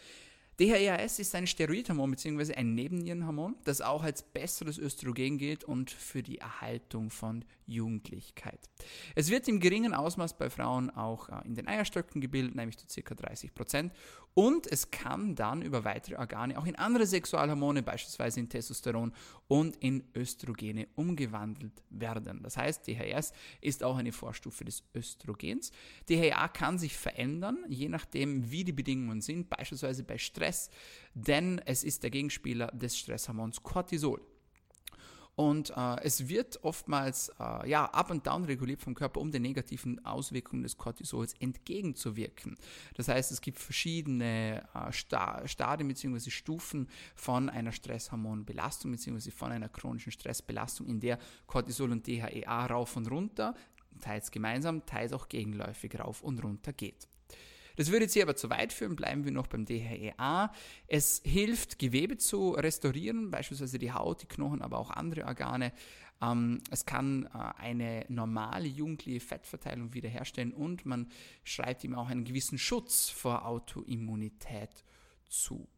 DHEAS 0.60 1.19
ist 1.19 1.34
ein 1.34 1.46
Steroidhormon 1.46 2.10
bzw. 2.10 2.54
ein 2.54 2.75
Nebennierenhormon, 2.75 3.56
das 3.64 3.81
auch 3.81 4.02
als 4.02 4.22
besseres 4.22 4.78
Östrogen 4.78 5.38
gilt 5.38 5.64
und 5.64 5.90
für 5.90 6.22
die 6.22 6.38
Erhaltung 6.38 7.10
von 7.10 7.44
Jugendlichkeit. 7.66 8.60
Es 9.14 9.31
wird 9.31 9.49
im 9.49 9.60
geringen 9.60 9.94
Ausmaß 9.94 10.37
bei 10.37 10.50
Frauen 10.50 10.90
auch 10.90 11.28
äh, 11.31 11.46
in 11.46 11.54
den 11.54 11.69
Eierstöcken 11.69 12.20
gebildet, 12.20 12.54
nämlich 12.54 12.76
zu 12.76 13.02
ca. 13.02 13.14
30 13.14 13.54
Prozent. 13.54 13.93
Und 14.34 14.66
es 14.66 14.90
kann 14.90 15.34
dann 15.34 15.60
über 15.60 15.84
weitere 15.84 16.16
Organe 16.16 16.58
auch 16.58 16.64
in 16.64 16.76
andere 16.76 17.06
Sexualhormone, 17.06 17.82
beispielsweise 17.82 18.40
in 18.40 18.48
Testosteron 18.48 19.12
und 19.46 19.76
in 19.76 20.05
Östrogene, 20.16 20.88
umgewandelt 20.94 21.82
werden. 21.90 22.43
Das 22.43 22.56
heißt, 22.56 22.87
DHS 22.87 23.34
ist 23.60 23.84
auch 23.84 23.96
eine 23.96 24.12
Vorstufe 24.12 24.64
des 24.64 24.84
Östrogens. 24.94 25.70
DHA 26.08 26.48
kann 26.48 26.78
sich 26.78 26.96
verändern, 26.96 27.58
je 27.69 27.90
nachdem, 27.90 28.50
wie 28.50 28.64
die 28.64 28.72
Bedingungen 28.72 29.20
sind, 29.20 29.50
beispielsweise 29.50 30.03
bei 30.03 30.17
Stress, 30.17 30.42
denn 31.15 31.61
es 31.65 31.84
ist 31.84 32.03
der 32.03 32.11
Gegenspieler 32.11 32.69
des 32.69 32.99
Stresshormons 32.99 33.63
Cortisol. 33.63 34.20
Und 35.34 35.70
äh, 35.77 35.96
es 36.03 36.29
wird 36.29 36.63
oftmals 36.63 37.31
äh, 37.41 37.69
ja, 37.69 37.87
up 37.87 38.11
und 38.11 38.27
down 38.27 38.44
reguliert 38.44 38.82
vom 38.82 38.94
Körper, 38.94 39.20
um 39.20 39.31
den 39.31 39.43
negativen 39.43 40.05
Auswirkungen 40.05 40.63
des 40.63 40.77
Cortisols 40.77 41.32
entgegenzuwirken. 41.41 42.56
Das 42.94 43.08
heißt, 43.08 43.32
es 43.32 43.41
gibt 43.41 43.58
verschiedene 43.58 44.63
äh, 44.75 44.93
Sta 44.93 45.46
Stadien 45.49 45.89
bzw. 45.89 46.31
Stufen 46.31 46.87
von 47.15 47.49
einer 47.49 47.72
Stresshormonbelastung 47.72 48.91
bzw. 48.93 49.31
von 49.31 49.53
einer 49.53 49.70
chronischen 49.70 50.13
Stressbelastung, 50.13 50.87
in 50.87 51.01
der 51.01 51.19
Cortisol 51.46 51.93
und 51.93 52.06
DHEA 52.06 52.67
rauf 52.67 52.96
und 52.96 53.11
runter, 53.11 53.55
teils 54.01 54.31
gemeinsam, 54.31 54.84
teils 54.84 55.15
auch 55.15 55.29
gegenläufig 55.29 55.99
rauf 55.99 56.22
und 56.22 56.44
runter 56.44 56.75
geht. 56.75 57.08
Das 57.76 57.91
würde 57.91 58.05
jetzt 58.05 58.12
hier 58.12 58.22
aber 58.22 58.36
zu 58.36 58.50
weit 58.50 58.72
führen, 58.72 58.96
bleiben 58.96 59.24
wir 59.24 59.32
noch 59.32 59.46
beim 59.46 59.64
DHEA. 59.64 60.52
Es 60.86 61.22
hilft, 61.24 61.79
Gewebe 61.79 62.17
zu 62.17 62.50
restaurieren, 62.50 63.31
beispielsweise 63.31 63.79
die 63.79 63.93
Haut, 63.93 64.22
die 64.22 64.26
Knochen, 64.26 64.62
aber 64.62 64.79
auch 64.79 64.91
andere 64.91 65.24
Organe. 65.24 65.72
Ähm, 66.22 66.60
es 66.70 66.86
kann 66.86 67.26
äh, 67.26 67.60
eine 67.60 68.05
normale 68.08 68.69
jugendliche 68.69 69.20
Fettverteilung 69.20 69.93
wiederherstellen 69.93 70.52
und 70.52 70.86
man 70.86 71.10
schreibt 71.44 71.84
ihm 71.84 71.94
auch 71.94 72.08
einen 72.08 72.24
gewissen 72.24 72.58
Schutz 72.58 73.08
vor 73.08 73.46
Autoimmunität 73.46 74.84
zu. 75.29 75.69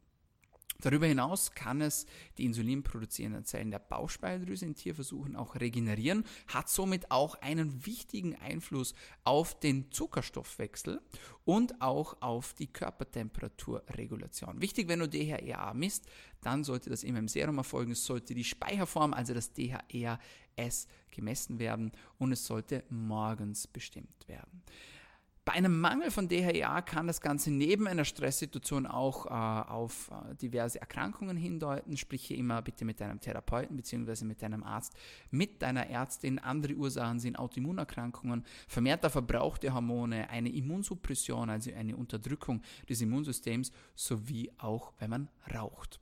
Darüber 0.80 1.06
hinaus 1.06 1.52
kann 1.52 1.80
es 1.80 2.06
die 2.36 2.44
insulinproduzierenden 2.44 3.44
Zellen 3.44 3.70
der 3.70 3.78
Bauchspeicheldrüse 3.78 4.66
in 4.66 4.74
Tierversuchen 4.74 5.36
auch 5.36 5.54
regenerieren, 5.56 6.24
hat 6.48 6.68
somit 6.68 7.10
auch 7.10 7.36
einen 7.36 7.86
wichtigen 7.86 8.36
Einfluss 8.36 8.94
auf 9.24 9.58
den 9.58 9.90
Zuckerstoffwechsel 9.92 11.00
und 11.44 11.80
auch 11.80 12.20
auf 12.20 12.54
die 12.54 12.66
Körpertemperaturregulation. 12.66 14.60
Wichtig, 14.60 14.88
wenn 14.88 15.00
du 15.00 15.08
DHEA 15.08 15.72
misst, 15.74 16.06
dann 16.42 16.64
sollte 16.64 16.90
das 16.90 17.04
immer 17.04 17.20
im 17.20 17.28
Serum 17.28 17.58
erfolgen. 17.58 17.92
Es 17.92 18.04
sollte 18.04 18.34
die 18.34 18.44
Speicherform, 18.44 19.14
also 19.14 19.32
das 19.32 19.52
DHEAS, 19.52 20.86
gemessen 21.10 21.58
werden 21.58 21.92
und 22.18 22.32
es 22.32 22.44
sollte 22.44 22.84
morgens 22.90 23.66
bestimmt 23.66 24.28
werden. 24.28 24.62
Bei 25.44 25.52
einem 25.52 25.78
Mangel 25.78 26.10
von 26.10 26.26
DHEA 26.26 26.80
kann 26.80 27.06
das 27.06 27.20
Ganze 27.20 27.50
neben 27.50 27.86
einer 27.86 28.06
Stresssituation 28.06 28.86
auch 28.86 29.26
äh, 29.26 29.28
auf 29.28 30.10
äh, 30.10 30.34
diverse 30.36 30.80
Erkrankungen 30.80 31.36
hindeuten. 31.36 31.98
Sprich 31.98 32.24
hier 32.24 32.38
immer 32.38 32.62
bitte 32.62 32.86
mit 32.86 32.98
deinem 32.98 33.20
Therapeuten 33.20 33.76
bzw. 33.76 34.24
mit 34.24 34.40
deinem 34.40 34.62
Arzt, 34.62 34.94
mit 35.30 35.60
deiner 35.60 35.90
Ärztin. 35.90 36.38
Andere 36.38 36.72
Ursachen 36.74 37.20
sind 37.20 37.38
Autoimmunerkrankungen, 37.38 38.42
vermehrter 38.66 39.10
Verbrauch 39.10 39.58
der 39.58 39.74
Hormone, 39.74 40.30
eine 40.30 40.48
Immunsuppression, 40.48 41.50
also 41.50 41.70
eine 41.74 41.94
Unterdrückung 41.94 42.62
des 42.88 43.02
Immunsystems, 43.02 43.70
sowie 43.94 44.50
auch 44.56 44.94
wenn 44.98 45.10
man 45.10 45.28
raucht. 45.54 46.00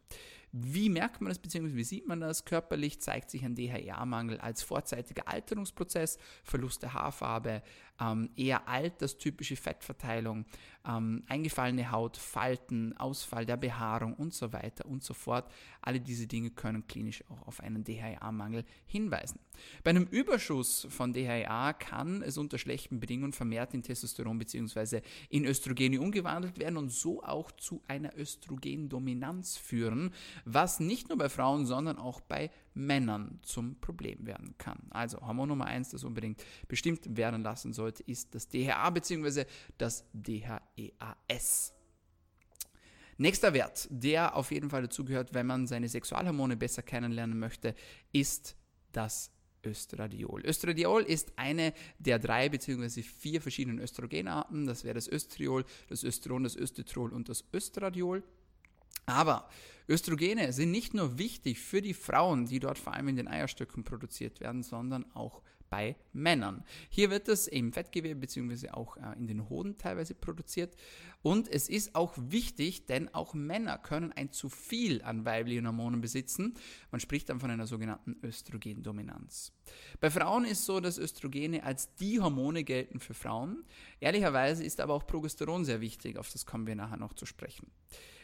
Wie 0.53 0.91
merkt 0.91 1.23
man 1.23 1.31
das 1.31 1.39
bzw. 1.39 1.75
wie 1.75 1.85
sieht 1.85 2.07
man 2.07 2.21
das? 2.21 2.45
Körperlich 2.45 3.01
zeigt 3.01 3.31
sich 3.31 3.43
ein 3.43 3.55
DHEA-Mangel 3.55 4.39
als 4.39 4.63
vorzeitiger 4.63 5.27
Alterungsprozess, 5.27 6.19
Verlust 6.45 6.83
der 6.83 6.93
Haarfarbe, 6.93 7.63
ähm, 8.01 8.31
eher 8.37 8.69
alterstypische 8.69 9.57
Fettverteilung, 9.57 10.45
ähm, 10.87 11.23
eingefallene 11.29 11.91
Haut, 11.91 12.17
Falten, 12.17 12.97
Ausfall 12.97 13.47
der 13.47 13.57
Behaarung 13.57 14.15
und 14.15 14.35
so 14.35 14.53
weiter 14.53 14.87
und 14.87 15.03
so 15.03 15.15
fort. 15.15 15.51
Alle 15.81 16.01
diese 16.01 16.27
Dinge 16.27 16.51
können 16.51 16.87
klinisch 16.87 17.25
auch 17.31 17.47
auf 17.47 17.61
einen 17.61 17.85
DHEA-Mangel 17.85 18.65
hinweisen. 18.87 19.41
Bei 19.85 19.91
einem 19.91 20.05
Überschuss 20.05 20.87
von 20.91 21.13
DHEA 21.13 21.73
kann 21.75 22.23
es 22.23 22.39
unter 22.39 22.59
schlechten 22.59 23.01
Bedingungen 23.01 23.33
vermehrt 23.33 23.75
in 23.75 23.83
Testosteron 23.83 24.39
bzw. 24.39 25.03
in 25.29 25.45
Östrogene 25.45 26.01
umgewandelt 26.01 26.59
werden 26.59 26.77
und 26.77 26.91
so 26.91 27.23
auch 27.23 27.53
zu 27.53 27.83
einer 27.87 28.17
Östrogendominanz 28.17 29.57
führen, 29.57 30.13
was 30.45 30.81
nicht 30.81 31.09
nur 31.09 31.19
bei 31.19 31.29
Frauen, 31.29 31.67
sondern 31.67 31.99
auch 31.99 32.21
bei 32.21 32.51
Männern 32.75 33.39
zum 33.43 33.81
Problem 33.81 34.27
werden 34.27 34.55
kann. 34.59 34.79
Also 34.91 35.21
Hormon 35.21 35.49
Nummer 35.49 35.67
1, 35.67 35.91
das 35.91 36.05
unbedingt 36.05 36.45
bestimmt 36.69 37.17
werden 37.17 37.43
lassen 37.43 37.73
sollte, 37.73 38.03
ist 38.05 38.35
das 38.35 38.49
DHA 38.49 38.91
bzw. 38.91 39.45
das 39.79 40.05
DHEAS. 40.13 41.75
Nächster 43.19 43.53
Wert, 43.53 43.87
der 43.91 44.37
auf 44.37 44.51
jeden 44.51 44.71
Fall 44.71 44.83
dazugehört, 44.83 45.35
wenn 45.35 45.47
man 45.47 45.67
seine 45.67 45.89
Sexualhormone 45.89 46.57
besser 46.57 46.83
kennenlernen 46.83 47.39
möchte, 47.39 47.75
ist 48.13 48.57
das 48.93 49.31
Östradiol. 49.65 50.45
Östradiol 50.45 51.03
ist 51.03 51.33
eine 51.37 51.73
der 51.99 52.19
drei 52.19 52.49
bzw. 52.49 53.03
vier 53.03 53.41
verschiedenen 53.41 53.79
Östrogenarten. 53.79 54.67
Das 54.67 54.85
wäre 54.85 54.95
das 54.95 55.09
Östriol, 55.09 55.65
das 55.89 56.05
Östron, 56.05 56.43
das 56.43 56.57
Östetrol 56.57 57.13
und 57.13 57.29
das 57.29 57.45
Östradiol. 57.55 58.23
Aber 59.07 59.49
Östrogene 59.89 60.53
sind 60.53 60.71
nicht 60.71 60.95
nur 60.95 61.19
wichtig 61.19 61.61
für 61.61 61.83
die 61.83 61.95
Frauen, 61.95 62.47
die 62.47 62.61
dort 62.61 62.79
vor 62.79 62.95
allem 62.95 63.09
in 63.09 63.17
den 63.17 63.29
Eierstöcken 63.29 63.85
produziert 63.85 64.41
werden, 64.41 64.63
sondern 64.63 65.11
auch 65.15 65.43
bei 65.73 65.97
Männern. 66.13 66.65
Hier 66.91 67.09
wird 67.11 67.29
es 67.29 67.49
im 67.49 67.73
Fettgewebe 67.73 68.21
bzw. 68.21 68.69
auch 68.73 68.99
äh, 68.99 69.17
in 69.17 69.27
den 69.27 69.49
Hoden 69.49 69.79
teilweise 69.79 70.15
produziert. 70.15 70.77
Und 71.23 71.49
es 71.49 71.71
ist 71.71 71.95
auch 71.95 72.13
wichtig, 72.19 72.85
denn 72.85 73.13
auch 73.15 73.33
Männer 73.33 73.79
können 73.79 74.13
ein 74.13 74.33
zu 74.33 74.51
viel 74.51 75.01
an 75.01 75.25
weiblichen 75.25 75.67
Hormonen 75.67 76.03
besitzen. 76.03 76.55
Man 76.91 77.01
spricht 77.01 77.31
dann 77.31 77.41
von 77.41 77.51
einer 77.51 77.67
sogenannten 77.67 78.19
Östrogendominanz. 78.23 79.53
Bei 79.99 80.11
Frauen 80.11 80.45
ist 80.45 80.67
so, 80.67 80.79
dass 80.79 80.99
Östrogene 80.99 81.63
als 81.63 81.95
die 81.95 82.21
Hormone 82.21 82.65
gelten 82.65 83.01
für 83.01 83.15
Frauen. 83.15 83.65
Ehrlicherweise 83.99 84.63
ist 84.65 84.79
aber 84.79 84.93
auch 84.93 85.07
Progesteron 85.07 85.65
sehr 85.65 85.81
wichtig, 85.81 86.19
auf 86.19 86.31
das 86.31 86.45
kommen 86.45 86.67
wir 86.67 86.77
nachher 86.77 86.99
noch 86.99 87.15
zu 87.15 87.25
sprechen. 87.25 87.71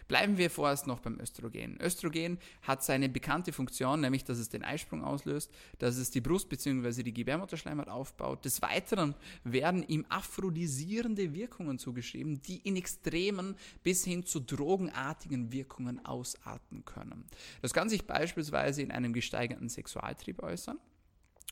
Bleiben 0.08 0.38
wir 0.38 0.48
vorerst 0.48 0.86
noch 0.86 1.00
beim 1.00 1.20
Östrogen. 1.20 1.78
Östrogen 1.82 2.38
hat 2.62 2.82
seine 2.82 3.10
bekannte 3.10 3.52
Funktion, 3.52 4.00
nämlich 4.00 4.24
dass 4.24 4.38
es 4.38 4.48
den 4.48 4.64
Eisprung 4.64 5.04
auslöst, 5.04 5.52
dass 5.78 5.96
es 5.96 6.10
die 6.10 6.22
Brust 6.22 6.48
bzw. 6.48 7.02
die 7.02 7.12
Gebärmutterschleimhaut 7.12 7.88
aufbaut. 7.88 8.44
Des 8.46 8.62
Weiteren 8.62 9.14
werden 9.44 9.86
ihm 9.86 10.06
aphrodisierende 10.08 11.34
Wirkungen 11.34 11.78
zugeschrieben, 11.78 12.40
die 12.40 12.56
in 12.56 12.76
extremen 12.76 13.54
bis 13.82 14.02
hin 14.04 14.24
zu 14.24 14.40
drogenartigen 14.40 15.52
Wirkungen 15.52 16.04
ausarten 16.06 16.86
können. 16.86 17.26
Das 17.60 17.74
kann 17.74 17.90
sich 17.90 18.06
beispielsweise 18.06 18.80
in 18.80 18.90
einem 18.90 19.12
gesteigerten 19.12 19.68
Sexualtrieb 19.68 20.42
äußern. 20.42 20.78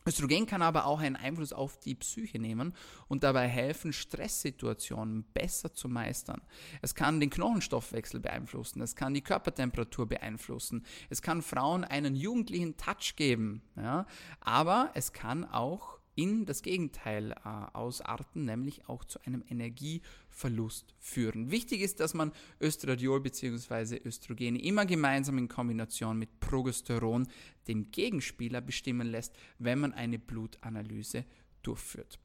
Östrogen 0.07 0.47
kann 0.47 0.63
aber 0.63 0.87
auch 0.87 1.01
einen 1.01 1.17
Einfluss 1.17 1.53
auf 1.53 1.79
die 1.81 1.95
Psyche 1.95 2.39
nehmen 2.39 2.75
und 3.09 3.25
dabei 3.25 3.49
helfen, 3.49 3.93
Stresssituationen 3.93 5.25
besser 5.35 5.75
zu 5.75 5.89
meistern. 5.89 6.41
Es 6.83 6.95
kann 6.95 7.21
den 7.21 7.31
Knochenstoffwechsel 7.31 8.21
beeinflussen, 8.21 8.81
es 8.81 8.95
kann 8.95 9.15
die 9.15 9.23
Körpertemperatur 9.23 10.07
beeinflussen, 10.07 10.85
es 11.11 11.23
kann 11.23 11.43
Frauen 11.43 11.85
einen 11.85 12.15
jugendlichen 12.15 12.77
Touch 12.77 13.17
geben, 13.17 13.63
ja, 13.77 14.07
aber 14.41 14.91
es 14.95 15.13
kann 15.13 15.45
auch 15.45 15.99
in 16.17 16.47
das 16.47 16.63
Gegenteil 16.63 17.33
äh, 17.33 17.37
ausarten, 17.45 18.45
nämlich 18.45 18.89
auch 18.89 19.05
zu 19.05 19.21
einem 19.25 19.45
Energieverlust 19.49 20.95
führen. 20.99 21.51
Wichtig 21.51 21.83
ist, 21.83 22.01
dass 22.01 22.15
man 22.15 22.33
Östradiol 22.61 23.21
bzw. 23.21 24.01
Östrogene 24.05 24.61
immer 24.61 24.87
gemeinsam 24.87 25.39
in 25.39 25.47
Kombination 25.47 26.19
mit 26.19 26.41
Progesteron, 26.41 27.29
dem 27.69 27.91
Gegenspieler, 27.93 28.61
bestimmen 28.61 29.07
lässt, 29.07 29.37
wenn 29.59 29.79
man 29.79 29.93
eine 29.93 30.19
Blutanalyse 30.19 31.25
durchführt. 31.63 32.19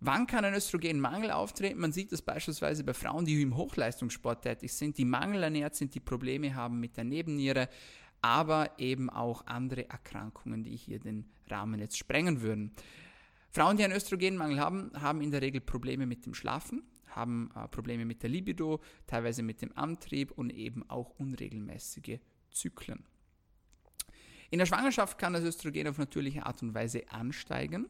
Wann 0.00 0.28
kann 0.28 0.44
ein 0.44 0.54
Östrogenmangel 0.54 1.32
auftreten? 1.32 1.80
Man 1.80 1.92
sieht 1.92 2.12
das 2.12 2.22
beispielsweise 2.22 2.84
bei 2.84 2.94
Frauen, 2.94 3.24
die 3.24 3.42
im 3.42 3.56
Hochleistungssport 3.56 4.42
tätig 4.42 4.72
sind, 4.72 4.96
die 4.96 5.04
mangelernährt 5.04 5.74
sind, 5.74 5.94
die 5.94 6.00
Probleme 6.00 6.54
haben 6.54 6.78
mit 6.78 6.96
der 6.96 7.04
Nebenniere, 7.04 7.68
aber 8.20 8.78
eben 8.78 9.10
auch 9.10 9.46
andere 9.46 9.88
Erkrankungen, 9.88 10.64
die 10.64 10.76
hier 10.76 10.98
den 10.98 11.24
Rahmen 11.48 11.80
jetzt 11.80 11.98
sprengen 11.98 12.42
würden. 12.42 12.72
Frauen, 13.50 13.76
die 13.76 13.84
einen 13.84 13.94
Östrogenmangel 13.96 14.60
haben, 14.60 14.90
haben 15.00 15.20
in 15.20 15.30
der 15.30 15.42
Regel 15.42 15.60
Probleme 15.60 16.06
mit 16.06 16.26
dem 16.26 16.34
Schlafen, 16.34 16.82
haben 17.08 17.50
äh, 17.54 17.66
Probleme 17.68 18.04
mit 18.04 18.22
der 18.22 18.30
Libido, 18.30 18.80
teilweise 19.06 19.42
mit 19.42 19.62
dem 19.62 19.76
Antrieb 19.76 20.32
und 20.32 20.50
eben 20.50 20.88
auch 20.88 21.10
unregelmäßige 21.18 22.18
Zyklen. 22.50 23.04
In 24.50 24.58
der 24.58 24.66
Schwangerschaft 24.66 25.18
kann 25.18 25.32
das 25.32 25.44
Östrogen 25.44 25.88
auf 25.88 25.98
natürliche 25.98 26.46
Art 26.46 26.62
und 26.62 26.74
Weise 26.74 27.10
ansteigen. 27.10 27.86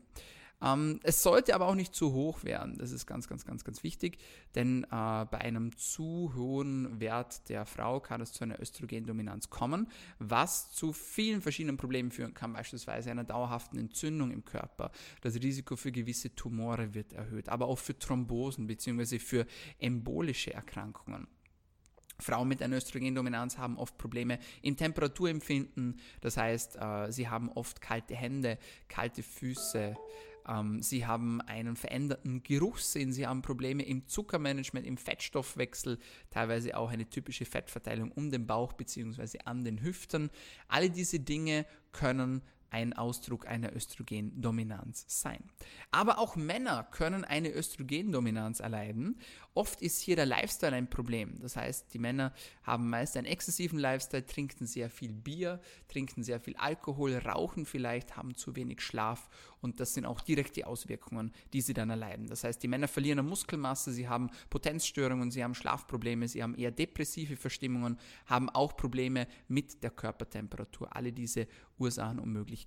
Ähm, 0.61 0.99
es 1.03 1.23
sollte 1.23 1.55
aber 1.55 1.67
auch 1.67 1.75
nicht 1.75 1.95
zu 1.95 2.13
hoch 2.13 2.43
werden. 2.43 2.79
Das 2.79 2.91
ist 2.91 3.07
ganz, 3.07 3.29
ganz, 3.29 3.45
ganz, 3.45 3.65
ganz 3.65 3.83
wichtig, 3.83 4.19
denn 4.55 4.85
äh, 4.85 4.89
bei 4.91 5.39
einem 5.39 5.77
zu 5.77 6.33
hohen 6.35 7.01
Wert 7.01 7.49
der 7.49 7.65
Frau 7.65 8.01
kann 8.01 8.21
es 8.21 8.33
zu 8.33 8.45
einer 8.45 8.61
Östrogendominanz 8.61 9.51
kommen, 9.51 9.89
was 10.19 10.73
zu 10.73 10.93
vielen 10.93 11.43
verschiedenen 11.43 11.77
Problemen 11.77 12.11
führen 12.11 12.35
kann, 12.35 12.53
beispielsweise 12.53 13.11
einer 13.11 13.25
dauerhaften 13.25 13.79
Entzündung 13.79 14.33
im 14.33 14.45
Körper. 14.45 14.91
Das 15.21 15.37
Risiko 15.37 15.77
für 15.77 15.93
gewisse 15.93 16.35
Tumore 16.35 16.95
wird 16.95 17.13
erhöht, 17.13 17.49
aber 17.49 17.67
auch 17.67 17.79
für 17.79 17.97
Thrombosen 17.97 18.67
bzw. 18.67 19.19
für 19.19 19.47
embolische 19.79 20.53
Erkrankungen. 20.53 21.29
Frauen 22.21 22.49
mit 22.49 22.63
einer 22.63 22.77
Östrogendominanz 22.77 23.59
haben 23.59 23.79
oft 23.79 23.97
Probleme 23.97 24.41
im 24.63 24.77
Temperaturempfinden. 24.77 26.01
Das 26.21 26.37
heißt, 26.37 26.77
äh, 26.77 27.13
sie 27.13 27.29
haben 27.29 27.49
oft 27.53 27.81
kalte 27.81 28.17
Hände, 28.17 28.59
kalte 28.89 29.23
Füße, 29.23 29.97
ähm, 30.49 30.83
sie 30.83 31.07
haben 31.07 31.41
einen 31.43 31.77
veränderten 31.77 32.43
Geruchssinn, 32.43 33.13
sie 33.13 33.27
haben 33.27 33.43
Probleme 33.43 33.85
im 33.85 34.07
Zuckermanagement, 34.07 34.87
im 34.87 34.97
Fettstoffwechsel, 34.97 35.99
teilweise 36.31 36.77
auch 36.77 36.91
eine 36.91 37.09
typische 37.09 37.45
Fettverteilung 37.45 38.11
um 38.13 38.31
den 38.31 38.47
Bauch 38.47 38.73
bzw. 38.73 39.39
an 39.45 39.65
den 39.65 39.83
Hüften. 39.83 40.31
Alle 40.67 40.91
diese 40.91 41.21
Dinge 41.21 41.67
können 41.93 42.43
ein 42.71 42.93
Ausdruck 42.93 43.47
einer 43.47 43.75
Östrogendominanz 43.75 45.05
sein. 45.09 45.43
Aber 45.91 46.19
auch 46.19 46.37
Männer 46.37 46.85
können 46.85 47.25
eine 47.25 47.53
Östrogendominanz 47.53 48.61
erleiden. 48.61 49.19
Oft 49.55 49.83
ist 49.83 50.01
hier 50.01 50.17
der 50.17 50.27
Lifestyle 50.27 50.77
ein 50.77 50.91
Problem. 50.91 51.41
Das 51.41 51.57
heißt, 51.57 51.93
die 51.93 51.99
Männer 51.99 52.33
haben 52.63 52.91
meist 52.91 53.17
einen 53.17 53.27
exzessiven 53.27 53.79
Lifestyle, 53.79 54.25
trinken 54.25 54.67
sehr 54.67 54.91
viel 54.91 55.13
Bier, 55.13 55.61
trinken 55.89 56.23
sehr 56.23 56.41
viel 56.41 56.57
Alkohol, 56.57 57.17
rauchen 57.17 57.65
vielleicht, 57.65 58.17
haben 58.17 58.35
zu 58.35 58.55
wenig 58.55 58.81
Schlaf 58.81 59.29
und 59.61 59.81
das 59.81 59.95
sind 59.95 60.07
auch 60.07 60.21
direkt 60.21 60.57
die 60.57 60.65
Auswirkungen, 60.65 61.33
die 61.53 61.61
sie 61.61 61.75
dann 61.75 61.91
erleiden. 61.91 62.29
Das 62.29 62.45
heißt, 62.45 62.63
die 62.63 62.69
Männer 62.69 62.89
verlieren 62.89 63.19
an 63.19 63.27
Muskelmasse, 63.27 63.93
sie 63.93 64.09
haben 64.09 64.31
Potenzstörungen, 64.51 65.31
sie 65.31 65.43
haben 65.43 65.55
Schlafprobleme, 65.55 66.29
sie 66.29 66.43
haben 66.43 66.55
eher 66.55 66.71
depressive 66.71 67.37
Verstimmungen, 67.37 67.99
haben 68.27 68.49
auch 68.51 68.77
Probleme 68.77 69.27
mit 69.49 69.83
der 69.83 69.91
Körpertemperatur. 69.91 70.95
Alle 70.95 71.13
diese 71.13 71.49
Ursachen 71.79 72.19
und 72.19 72.33
Möglichkeiten 72.33 72.58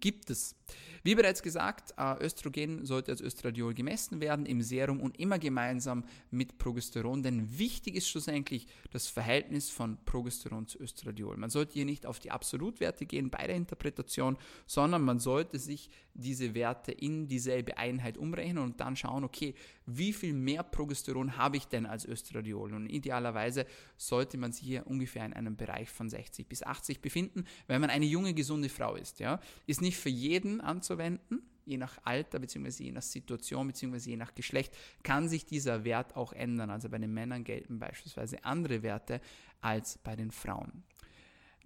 gibt 0.00 0.30
es. 0.30 0.56
Wie 1.02 1.14
bereits 1.14 1.42
gesagt, 1.42 1.94
äh, 1.98 2.24
Östrogen 2.24 2.86
sollte 2.86 3.10
als 3.10 3.20
Östradiol 3.20 3.74
gemessen 3.74 4.20
werden 4.20 4.46
im 4.46 4.62
Serum 4.62 5.00
und 5.00 5.18
immer 5.18 5.38
gemeinsam 5.38 6.04
mit 6.30 6.56
Progesteron, 6.56 7.22
denn 7.22 7.58
wichtig 7.58 7.96
ist 7.96 8.08
schlussendlich 8.08 8.66
das 8.90 9.08
Verhältnis 9.08 9.70
von 9.70 9.98
Progesteron 10.04 10.66
zu 10.66 10.80
Östradiol. 10.80 11.36
Man 11.36 11.50
sollte 11.50 11.74
hier 11.74 11.84
nicht 11.84 12.06
auf 12.06 12.20
die 12.20 12.30
Absolutwerte 12.30 13.04
gehen 13.04 13.28
bei 13.28 13.46
der 13.46 13.56
Interpretation, 13.56 14.38
sondern 14.66 15.02
man 15.02 15.18
sollte 15.18 15.58
sich 15.58 15.90
diese 16.14 16.54
Werte 16.54 16.92
in 16.92 17.28
dieselbe 17.28 17.76
Einheit 17.76 18.16
umrechnen 18.16 18.62
und 18.62 18.80
dann 18.80 18.96
schauen, 18.96 19.24
okay, 19.24 19.54
wie 19.86 20.12
viel 20.12 20.32
mehr 20.32 20.62
Progesteron 20.62 21.36
habe 21.36 21.56
ich 21.56 21.66
denn 21.66 21.86
als 21.86 22.06
Östradiol? 22.06 22.72
Und 22.74 22.86
idealerweise 22.86 23.66
sollte 23.96 24.38
man 24.38 24.52
sich 24.52 24.64
hier 24.64 24.86
ungefähr 24.86 25.24
in 25.24 25.32
einem 25.32 25.56
Bereich 25.56 25.90
von 25.90 26.08
60 26.08 26.48
bis 26.48 26.62
80 26.62 27.00
befinden, 27.00 27.44
wenn 27.66 27.80
man 27.80 27.90
eine 27.90 28.06
junge, 28.06 28.34
gesunde 28.34 28.68
Frau 28.68 28.96
ist. 28.96 29.20
Ja? 29.20 29.40
Ist 29.66 29.82
nicht 29.82 29.98
für 29.98 30.08
jeden 30.08 30.60
anzuwenden, 30.60 31.42
je 31.66 31.76
nach 31.76 31.98
Alter 32.04 32.38
bzw. 32.38 32.84
je 32.84 32.92
nach 32.92 33.02
Situation 33.02 33.66
bzw. 33.66 34.10
je 34.10 34.16
nach 34.16 34.34
Geschlecht 34.34 34.76
kann 35.02 35.28
sich 35.28 35.46
dieser 35.46 35.84
Wert 35.84 36.16
auch 36.16 36.32
ändern. 36.32 36.70
Also 36.70 36.88
bei 36.88 36.98
den 36.98 37.12
Männern 37.12 37.44
gelten 37.44 37.78
beispielsweise 37.78 38.44
andere 38.44 38.82
Werte 38.82 39.20
als 39.60 39.98
bei 39.98 40.16
den 40.16 40.30
Frauen. 40.30 40.84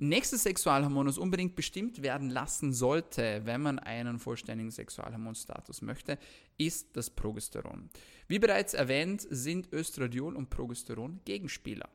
Nächstes 0.00 0.44
Sexualhormon, 0.44 1.06
das 1.06 1.18
unbedingt 1.18 1.56
bestimmt 1.56 2.02
werden 2.02 2.30
lassen 2.30 2.72
sollte, 2.72 3.40
wenn 3.44 3.60
man 3.60 3.80
einen 3.80 4.20
vollständigen 4.20 4.70
Sexualhormonstatus 4.70 5.82
möchte, 5.82 6.18
ist 6.56 6.96
das 6.96 7.10
Progesteron. 7.10 7.90
Wie 8.28 8.38
bereits 8.38 8.74
erwähnt, 8.74 9.26
sind 9.28 9.72
Östradiol 9.72 10.36
und 10.36 10.50
Progesteron 10.50 11.18
Gegenspieler. 11.24 11.88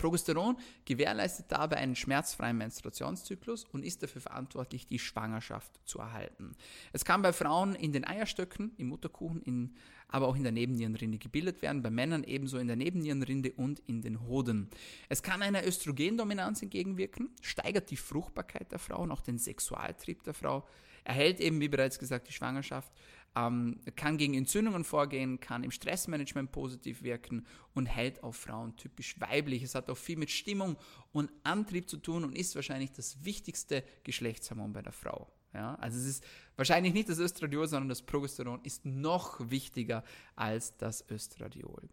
Progesteron 0.00 0.56
gewährleistet 0.86 1.46
dabei 1.48 1.76
einen 1.76 1.94
schmerzfreien 1.94 2.56
Menstruationszyklus 2.56 3.64
und 3.64 3.84
ist 3.84 4.02
dafür 4.02 4.22
verantwortlich, 4.22 4.86
die 4.86 4.98
Schwangerschaft 4.98 5.78
zu 5.84 5.98
erhalten. 5.98 6.56
Es 6.92 7.04
kann 7.04 7.20
bei 7.20 7.32
Frauen 7.32 7.74
in 7.74 7.92
den 7.92 8.06
Eierstöcken, 8.06 8.72
im 8.78 8.88
Mutterkuchen, 8.88 9.42
in, 9.42 9.74
aber 10.08 10.26
auch 10.26 10.36
in 10.36 10.42
der 10.42 10.52
Nebennierenrinde 10.52 11.18
gebildet 11.18 11.60
werden, 11.60 11.82
bei 11.82 11.90
Männern 11.90 12.24
ebenso 12.24 12.56
in 12.56 12.66
der 12.66 12.76
Nebennierenrinde 12.76 13.52
und 13.52 13.80
in 13.80 14.00
den 14.00 14.26
Hoden. 14.26 14.70
Es 15.10 15.22
kann 15.22 15.42
einer 15.42 15.66
Östrogendominanz 15.66 16.62
entgegenwirken, 16.62 17.28
steigert 17.42 17.90
die 17.90 17.96
Fruchtbarkeit 17.96 18.72
der 18.72 18.78
Frau 18.78 19.02
und 19.02 19.12
auch 19.12 19.20
den 19.20 19.38
Sexualtrieb 19.38 20.22
der 20.22 20.34
Frau, 20.34 20.66
erhält 21.10 21.40
eben, 21.40 21.60
wie 21.60 21.68
bereits 21.68 21.98
gesagt, 21.98 22.28
die 22.28 22.32
Schwangerschaft 22.32 22.92
ähm, 23.34 23.80
kann 23.96 24.16
gegen 24.16 24.34
Entzündungen 24.34 24.84
vorgehen, 24.84 25.40
kann 25.40 25.64
im 25.64 25.72
Stressmanagement 25.72 26.52
positiv 26.52 27.02
wirken 27.02 27.46
und 27.74 27.86
hält 27.86 28.22
auf 28.22 28.36
Frauen 28.36 28.76
typisch 28.76 29.18
weiblich. 29.18 29.64
Es 29.64 29.74
hat 29.74 29.90
auch 29.90 29.96
viel 29.96 30.16
mit 30.16 30.30
Stimmung 30.30 30.76
und 31.10 31.32
Antrieb 31.42 31.90
zu 31.90 31.96
tun 31.96 32.22
und 32.22 32.36
ist 32.36 32.54
wahrscheinlich 32.54 32.92
das 32.92 33.24
wichtigste 33.24 33.82
Geschlechtshormon 34.04 34.72
bei 34.72 34.82
der 34.82 34.92
Frau. 34.92 35.32
Ja, 35.52 35.74
also 35.80 35.98
es 35.98 36.06
ist 36.06 36.24
wahrscheinlich 36.54 36.94
nicht 36.94 37.08
das 37.08 37.18
Östradiol, 37.18 37.66
sondern 37.66 37.88
das 37.88 38.02
Progesteron 38.02 38.60
ist 38.62 38.86
noch 38.86 39.50
wichtiger 39.50 40.04
als 40.36 40.76
das 40.76 41.04
Östradiol. 41.10 41.88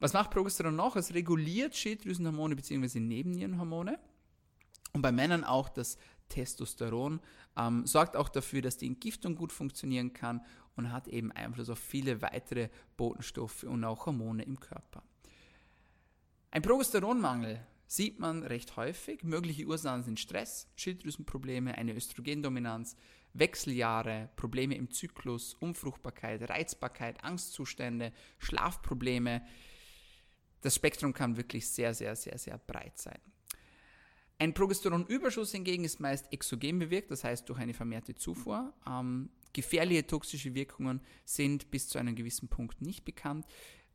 Was 0.00 0.14
macht 0.14 0.30
Progesteron 0.30 0.74
noch? 0.74 0.96
Es 0.96 1.12
reguliert 1.12 1.76
Schilddrüsenhormone 1.76 2.56
bzw. 2.56 2.98
Nebennierenhormone 2.98 3.98
und 4.96 5.02
bei 5.02 5.12
Männern 5.12 5.44
auch 5.44 5.68
das 5.68 5.98
Testosteron, 6.28 7.20
ähm, 7.56 7.86
sorgt 7.86 8.16
auch 8.16 8.28
dafür, 8.28 8.62
dass 8.62 8.76
die 8.76 8.86
Entgiftung 8.86 9.36
gut 9.36 9.52
funktionieren 9.52 10.12
kann 10.12 10.44
und 10.76 10.92
hat 10.92 11.08
eben 11.08 11.32
Einfluss 11.32 11.70
auf 11.70 11.78
viele 11.78 12.22
weitere 12.22 12.68
Botenstoffe 12.96 13.64
und 13.64 13.84
auch 13.84 14.06
Hormone 14.06 14.42
im 14.42 14.60
Körper. 14.60 15.02
Ein 16.50 16.62
Progesteronmangel 16.62 17.60
sieht 17.86 18.18
man 18.18 18.42
recht 18.42 18.76
häufig. 18.76 19.22
Mögliche 19.22 19.66
Ursachen 19.66 20.02
sind 20.02 20.20
Stress, 20.20 20.68
Schilddrüsenprobleme, 20.76 21.76
eine 21.76 21.94
Östrogendominanz, 21.94 22.96
Wechseljahre, 23.32 24.30
Probleme 24.36 24.74
im 24.74 24.90
Zyklus, 24.90 25.54
Unfruchtbarkeit, 25.54 26.48
Reizbarkeit, 26.48 27.22
Angstzustände, 27.22 28.12
Schlafprobleme. 28.38 29.42
Das 30.62 30.74
Spektrum 30.74 31.12
kann 31.12 31.36
wirklich 31.36 31.68
sehr, 31.68 31.94
sehr, 31.94 32.16
sehr, 32.16 32.38
sehr 32.38 32.58
breit 32.58 32.98
sein. 32.98 33.20
Ein 34.38 34.52
Progesteronüberschuss 34.52 35.52
hingegen 35.52 35.84
ist 35.84 35.98
meist 35.98 36.30
exogen 36.30 36.78
bewirkt, 36.78 37.10
das 37.10 37.24
heißt 37.24 37.48
durch 37.48 37.58
eine 37.58 37.72
vermehrte 37.72 38.14
Zufuhr. 38.14 38.74
Ähm, 38.86 39.30
gefährliche 39.54 40.06
toxische 40.06 40.54
Wirkungen 40.54 41.00
sind 41.24 41.70
bis 41.70 41.88
zu 41.88 41.98
einem 41.98 42.14
gewissen 42.14 42.48
Punkt 42.48 42.82
nicht 42.82 43.04
bekannt. 43.06 43.46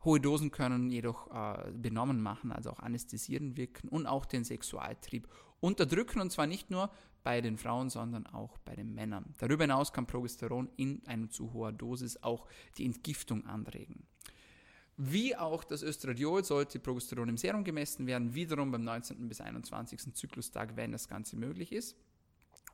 Hohe 0.03 0.19
Dosen 0.19 0.49
können 0.49 0.89
jedoch 0.89 1.29
äh, 1.29 1.71
benommen 1.71 2.21
machen, 2.21 2.51
also 2.51 2.71
auch 2.71 2.79
anästhesierend 2.79 3.55
wirken 3.55 3.87
und 3.87 4.07
auch 4.07 4.25
den 4.25 4.43
Sexualtrieb 4.43 5.27
unterdrücken 5.59 6.19
und 6.21 6.31
zwar 6.31 6.47
nicht 6.47 6.71
nur 6.71 6.89
bei 7.23 7.39
den 7.41 7.57
Frauen, 7.57 7.91
sondern 7.91 8.25
auch 8.25 8.57
bei 8.59 8.75
den 8.75 8.95
Männern. 8.95 9.35
Darüber 9.37 9.65
hinaus 9.65 9.93
kann 9.93 10.07
Progesteron 10.07 10.71
in 10.75 11.05
einer 11.05 11.29
zu 11.29 11.53
hoher 11.53 11.71
Dosis 11.71 12.17
auch 12.23 12.47
die 12.79 12.85
Entgiftung 12.85 13.45
anregen. 13.45 14.07
Wie 15.03 15.35
auch 15.35 15.63
das 15.63 15.81
Östradiol 15.81 16.43
sollte 16.43 16.77
Progesteron 16.77 17.27
im 17.27 17.37
Serum 17.37 17.63
gemessen 17.63 18.05
werden, 18.05 18.35
wiederum 18.35 18.71
beim 18.71 18.83
19. 18.83 19.27
bis 19.27 19.41
21. 19.41 20.13
Zyklustag, 20.13 20.75
wenn 20.75 20.91
das 20.91 21.07
Ganze 21.07 21.37
möglich 21.37 21.71
ist. 21.71 21.95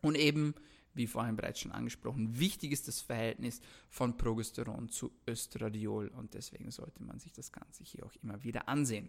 Und 0.02 0.16
eben, 0.16 0.54
wie 0.94 1.08
vorhin 1.08 1.38
bereits 1.38 1.62
schon 1.62 1.72
angesprochen, 1.72 2.38
wichtig 2.38 2.74
ist 2.74 2.90
das 2.90 3.00
Verhältnis 3.00 3.62
von 3.90 4.18
Progesteron 4.18 4.90
zu 4.90 5.10
Östradiol 5.26 6.10
und 6.10 6.34
deswegen 6.34 6.70
sollte 6.70 7.02
man 7.02 7.18
sich 7.18 7.32
das 7.32 7.54
Ganze 7.54 7.86
hier 7.86 8.06
auch 8.06 8.14
immer 8.22 8.44
wieder 8.44 8.68
ansehen. 8.68 9.08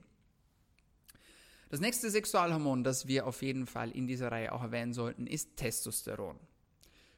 Das 1.71 1.81
nächste 1.81 2.11
Sexualhormon, 2.11 2.85
das 2.85 3.09
wir 3.09 3.27
auf 3.27 3.43
jeden 3.43 3.67
Fall 3.67 3.91
in 3.91 4.07
dieser 4.07 4.31
Reihe 4.31 4.53
auch 4.53 4.63
erwähnen 4.63 4.93
sollten, 4.93 5.27
ist 5.27 5.57
Testosteron. 5.57 6.39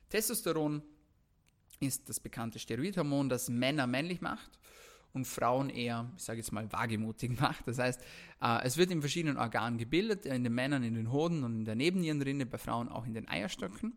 Testosteron 0.09 0.83
ist 1.79 2.09
das 2.09 2.21
bekannte 2.21 2.59
Steroidhormon, 2.59 3.29
das 3.29 3.51
Männer 3.51 3.87
männlich 3.87 4.23
macht 4.23 4.60
und 5.13 5.27
Frauen 5.27 5.71
eher, 5.71 6.11
ich 6.17 6.23
sage 6.23 6.39
jetzt 6.39 6.53
mal, 6.53 6.71
wagemutig 6.73 7.31
macht. 7.41 7.67
Das 7.67 7.79
heißt, 7.79 8.01
äh, 8.43 8.65
es 8.65 8.77
wird 8.77 8.91
in 8.91 9.01
verschiedenen 9.01 9.37
Organen 9.37 9.79
gebildet, 9.79 10.27
in 10.27 10.45
den 10.45 10.55
Männern 10.55 10.83
in 10.83 10.95
den 10.95 11.11
Hoden 11.11 11.45
und 11.45 11.59
in 11.59 11.65
der 11.65 11.75
Nebennierenrinde, 11.75 12.47
bei 12.47 12.59
Frauen 12.59 12.89
auch 12.89 13.07
in 13.07 13.15
den 13.15 13.29
Eierstöcken. 13.29 13.95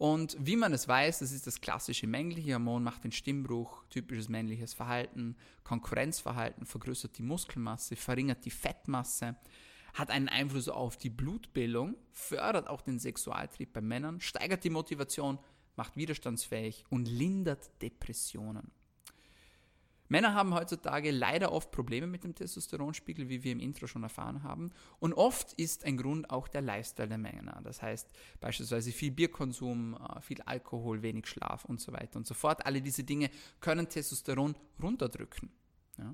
Und 0.00 0.34
wie 0.40 0.56
man 0.56 0.72
es 0.72 0.88
weiß, 0.88 1.18
das 1.18 1.30
ist 1.30 1.46
das 1.46 1.60
klassische 1.60 2.06
männliche 2.06 2.54
Hormon, 2.54 2.82
macht 2.82 3.04
den 3.04 3.12
Stimmbruch, 3.12 3.84
typisches 3.90 4.30
männliches 4.30 4.72
Verhalten, 4.72 5.36
Konkurrenzverhalten, 5.62 6.64
vergrößert 6.64 7.18
die 7.18 7.22
Muskelmasse, 7.22 7.96
verringert 7.96 8.46
die 8.46 8.50
Fettmasse, 8.50 9.36
hat 9.92 10.10
einen 10.10 10.30
Einfluss 10.30 10.70
auf 10.70 10.96
die 10.96 11.10
Blutbildung, 11.10 11.96
fördert 12.12 12.68
auch 12.68 12.80
den 12.80 12.98
Sexualtrieb 12.98 13.74
bei 13.74 13.82
Männern, 13.82 14.22
steigert 14.22 14.64
die 14.64 14.70
Motivation, 14.70 15.38
macht 15.76 15.96
widerstandsfähig 15.96 16.84
und 16.88 17.06
lindert 17.06 17.70
Depressionen. 17.82 18.70
Männer 20.10 20.34
haben 20.34 20.54
heutzutage 20.54 21.12
leider 21.12 21.52
oft 21.52 21.70
Probleme 21.70 22.08
mit 22.08 22.24
dem 22.24 22.34
Testosteronspiegel, 22.34 23.28
wie 23.28 23.44
wir 23.44 23.52
im 23.52 23.60
Intro 23.60 23.86
schon 23.86 24.02
erfahren 24.02 24.42
haben. 24.42 24.72
Und 24.98 25.14
oft 25.14 25.52
ist 25.52 25.84
ein 25.84 25.96
Grund 25.96 26.30
auch 26.30 26.48
der 26.48 26.62
Lifestyle 26.62 27.08
der 27.08 27.16
Männer. 27.16 27.60
Das 27.62 27.80
heißt 27.80 28.08
beispielsweise 28.40 28.90
viel 28.90 29.12
Bierkonsum, 29.12 29.94
äh, 29.94 30.20
viel 30.20 30.42
Alkohol, 30.42 31.02
wenig 31.02 31.28
Schlaf 31.28 31.64
und 31.64 31.80
so 31.80 31.92
weiter 31.92 32.16
und 32.16 32.26
so 32.26 32.34
fort. 32.34 32.66
Alle 32.66 32.82
diese 32.82 33.04
Dinge 33.04 33.30
können 33.60 33.88
Testosteron 33.88 34.56
runterdrücken. 34.82 35.48
Ja? 35.96 36.12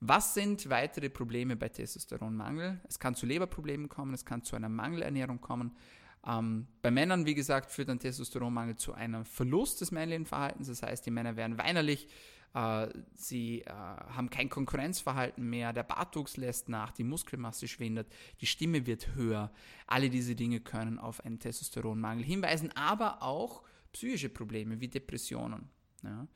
Was 0.00 0.32
sind 0.32 0.70
weitere 0.70 1.10
Probleme 1.10 1.54
bei 1.54 1.68
Testosteronmangel? 1.68 2.80
Es 2.88 2.98
kann 2.98 3.14
zu 3.14 3.26
Leberproblemen 3.26 3.90
kommen, 3.90 4.14
es 4.14 4.24
kann 4.24 4.42
zu 4.42 4.56
einer 4.56 4.70
Mangelernährung 4.70 5.42
kommen, 5.42 5.76
ähm, 6.26 6.66
bei 6.82 6.90
Männern, 6.90 7.26
wie 7.26 7.34
gesagt, 7.34 7.70
führt 7.70 7.90
ein 7.90 7.98
Testosteronmangel 7.98 8.76
zu 8.76 8.92
einem 8.94 9.24
Verlust 9.24 9.80
des 9.80 9.90
männlichen 9.90 10.26
Verhaltens. 10.26 10.68
Das 10.68 10.82
heißt, 10.82 11.04
die 11.04 11.10
Männer 11.10 11.36
werden 11.36 11.58
weinerlich, 11.58 12.06
äh, 12.54 12.88
sie 13.14 13.62
äh, 13.62 13.70
haben 13.70 14.30
kein 14.30 14.48
Konkurrenzverhalten 14.48 15.48
mehr, 15.48 15.72
der 15.72 15.82
Bartwuchs 15.82 16.36
lässt 16.36 16.68
nach, 16.68 16.92
die 16.92 17.04
Muskelmasse 17.04 17.66
schwindet, 17.66 18.12
die 18.40 18.46
Stimme 18.46 18.86
wird 18.86 19.14
höher. 19.14 19.52
Alle 19.86 20.10
diese 20.10 20.36
Dinge 20.36 20.60
können 20.60 20.98
auf 20.98 21.24
einen 21.24 21.40
Testosteronmangel 21.40 22.24
hinweisen, 22.24 22.70
aber 22.76 23.22
auch 23.22 23.62
psychische 23.92 24.28
Probleme 24.28 24.80
wie 24.80 24.88
Depressionen. 24.88 25.68
Ja. 26.04 26.26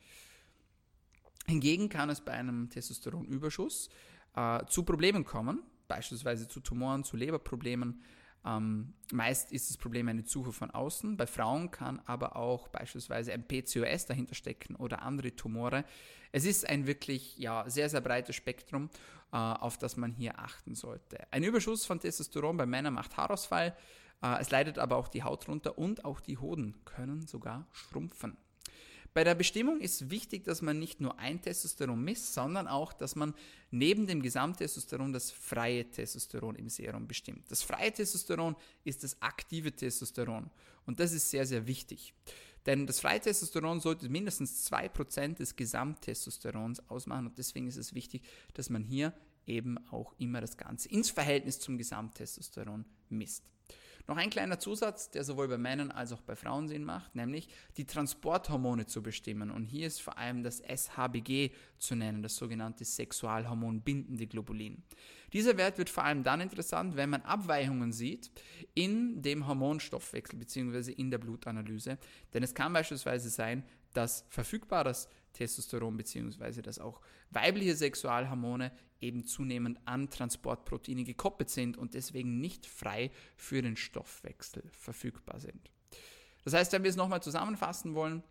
Hingegen 1.45 1.87
kann 1.87 2.09
es 2.09 2.19
bei 2.19 2.33
einem 2.33 2.69
Testosteronüberschuss 2.69 3.89
äh, 4.35 4.65
zu 4.65 4.83
Problemen 4.83 5.23
kommen, 5.23 5.63
beispielsweise 5.87 6.49
zu 6.49 6.59
Tumoren, 6.59 7.05
zu 7.05 7.15
Leberproblemen, 7.15 8.01
ähm, 8.47 8.93
meist 9.11 9.51
ist 9.51 9.69
das 9.69 9.77
Problem 9.77 10.07
eine 10.07 10.23
Zufuhr 10.23 10.53
von 10.53 10.71
außen. 10.71 11.17
Bei 11.17 11.27
Frauen 11.27 11.69
kann 11.69 12.01
aber 12.05 12.35
auch 12.35 12.67
beispielsweise 12.69 13.33
ein 13.33 13.45
PCOS 13.45 14.05
dahinter 14.05 14.35
stecken 14.35 14.75
oder 14.75 15.01
andere 15.01 15.35
Tumore. 15.35 15.83
Es 16.31 16.45
ist 16.45 16.67
ein 16.67 16.87
wirklich 16.87 17.37
ja, 17.37 17.69
sehr, 17.69 17.89
sehr 17.89 18.01
breites 18.01 18.35
Spektrum, 18.35 18.89
äh, 19.31 19.37
auf 19.37 19.77
das 19.77 19.97
man 19.97 20.11
hier 20.11 20.39
achten 20.39 20.75
sollte. 20.75 21.19
Ein 21.31 21.43
Überschuss 21.43 21.85
von 21.85 21.99
Testosteron 21.99 22.57
bei 22.57 22.65
Männern 22.65 22.93
macht 22.93 23.17
Haarausfall. 23.17 23.75
Äh, 24.21 24.39
es 24.39 24.49
leidet 24.49 24.79
aber 24.79 24.97
auch 24.97 25.09
die 25.09 25.23
Haut 25.23 25.47
runter 25.47 25.77
und 25.77 26.05
auch 26.05 26.21
die 26.21 26.37
Hoden 26.37 26.75
können 26.85 27.27
sogar 27.27 27.67
schrumpfen. 27.71 28.37
Bei 29.17 29.23
der 29.23 29.33
Bestimmung 29.33 29.79
ist 29.79 30.11
wichtig, 30.11 30.43
dass 30.43 30.61
man 30.61 30.77
nicht 30.77 31.01
nur 31.01 31.17
ein 31.17 31.41
Testosteron 31.41 31.99
misst, 31.99 32.35
sondern 32.35 32.67
auch, 32.67 32.93
dass 32.93 33.15
man 33.15 33.33
neben 33.71 34.05
dem 34.05 34.21
Gesamttestosteron 34.21 35.11
das 35.11 35.31
freie 35.31 35.89
Testosteron 35.89 36.53
im 36.53 36.69
Serum 36.69 37.07
bestimmt. 37.07 37.49
Das 37.49 37.63
freie 37.63 37.91
Testosteron 37.91 38.55
ist 38.83 39.03
das 39.03 39.19
aktive 39.19 39.71
Testosteron 39.71 40.51
und 40.85 40.99
das 40.99 41.13
ist 41.13 41.31
sehr, 41.31 41.47
sehr 41.47 41.65
wichtig. 41.65 42.13
Denn 42.67 42.85
das 42.85 42.99
freie 42.99 43.19
Testosteron 43.19 43.79
sollte 43.79 44.07
mindestens 44.07 44.71
2% 44.71 45.37
des 45.37 45.55
Gesamttestosterons 45.55 46.87
ausmachen 46.87 47.25
und 47.25 47.39
deswegen 47.39 47.65
ist 47.65 47.77
es 47.77 47.95
wichtig, 47.95 48.21
dass 48.53 48.69
man 48.69 48.83
hier 48.83 49.13
eben 49.47 49.79
auch 49.89 50.13
immer 50.19 50.41
das 50.41 50.57
Ganze 50.57 50.89
ins 50.89 51.09
Verhältnis 51.09 51.59
zum 51.59 51.79
Gesamttestosteron 51.79 52.85
misst. 53.09 53.49
Noch 54.07 54.15
ein 54.15 54.29
kleiner 54.29 54.57
Zusatz, 54.57 55.11
der 55.11 55.25
sowohl 55.25 55.49
bei 55.49 55.57
Männern 55.57 55.91
als 55.91 56.13
auch 56.13 56.21
bei 56.21 56.37
Frauen 56.37 56.69
Sinn 56.69 56.85
macht, 56.85 57.13
nämlich 57.13 57.49
die 57.75 57.85
Transporthormone 57.85 58.85
zu 58.85 59.03
bestimmen. 59.03 59.51
Und 59.51 59.65
hier 59.65 59.85
ist 59.85 60.01
vor 60.01 60.17
allem 60.17 60.43
das 60.43 60.61
SHBG 60.61 61.51
zu 61.77 61.95
nennen, 61.95 62.23
das 62.23 62.37
sogenannte 62.37 62.85
Sexualhormon 62.85 63.81
bindende 63.81 64.25
Globulin. 64.25 64.81
Dieser 65.33 65.57
Wert 65.57 65.77
wird 65.77 65.89
vor 65.89 66.03
allem 66.03 66.23
dann 66.23 66.41
interessant, 66.41 66.95
wenn 66.95 67.09
man 67.09 67.21
Abweichungen 67.23 67.91
sieht 67.91 68.31
in 68.73 69.21
dem 69.21 69.47
Hormonstoffwechsel 69.47 70.39
bzw. 70.39 70.91
in 70.91 71.11
der 71.11 71.17
Blutanalyse. 71.17 71.97
Denn 72.33 72.43
es 72.43 72.53
kann 72.53 72.73
beispielsweise 72.73 73.29
sein, 73.29 73.63
dass 73.93 74.25
verfügbares 74.29 75.09
Testosteron 75.33 75.97
bzw. 75.97 76.61
dass 76.61 76.79
auch 76.79 77.01
weibliche 77.29 77.75
Sexualhormone 77.75 78.71
eben 79.01 79.25
zunehmend 79.25 79.79
an 79.85 80.09
Transportproteine 80.09 81.03
gekoppelt 81.03 81.49
sind 81.49 81.77
und 81.77 81.93
deswegen 81.93 82.39
nicht 82.39 82.65
frei 82.65 83.11
für 83.35 83.61
den 83.61 83.75
Stoffwechsel 83.75 84.63
verfügbar 84.71 85.39
sind. 85.39 85.71
Das 86.43 86.53
heißt, 86.53 86.71
wenn 86.71 86.83
wir 86.83 86.89
es 86.89 86.95
nochmal 86.95 87.21
zusammenfassen 87.21 87.93
wollen, 87.93 88.23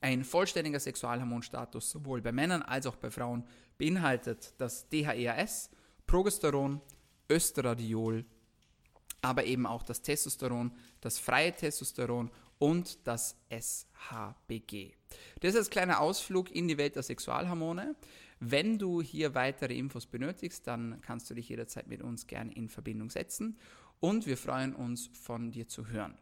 ein 0.00 0.24
vollständiger 0.24 0.80
Sexualhormonstatus 0.80 1.90
sowohl 1.90 2.22
bei 2.22 2.32
Männern 2.32 2.62
als 2.62 2.86
auch 2.86 2.96
bei 2.96 3.10
Frauen 3.10 3.44
beinhaltet 3.76 4.54
das 4.58 4.88
DHEAS, 4.88 5.70
Progesteron, 6.10 6.80
Östradiol, 7.30 8.24
aber 9.22 9.44
eben 9.44 9.64
auch 9.64 9.84
das 9.84 10.02
Testosteron, 10.02 10.72
das 11.00 11.20
freie 11.20 11.54
Testosteron 11.54 12.32
und 12.58 13.06
das 13.06 13.36
SHBG. 13.48 14.94
Das 15.38 15.54
ist 15.54 15.68
ein 15.68 15.70
kleiner 15.70 16.00
Ausflug 16.00 16.50
in 16.50 16.66
die 16.66 16.78
Welt 16.78 16.96
der 16.96 17.04
Sexualhormone. 17.04 17.94
Wenn 18.40 18.76
du 18.76 19.00
hier 19.00 19.36
weitere 19.36 19.78
Infos 19.78 20.06
benötigst, 20.06 20.66
dann 20.66 21.00
kannst 21.00 21.30
du 21.30 21.34
dich 21.34 21.48
jederzeit 21.48 21.86
mit 21.86 22.02
uns 22.02 22.26
gerne 22.26 22.52
in 22.54 22.68
Verbindung 22.68 23.08
setzen 23.08 23.56
und 24.00 24.26
wir 24.26 24.36
freuen 24.36 24.74
uns 24.74 25.10
von 25.12 25.52
dir 25.52 25.68
zu 25.68 25.86
hören. 25.86 26.18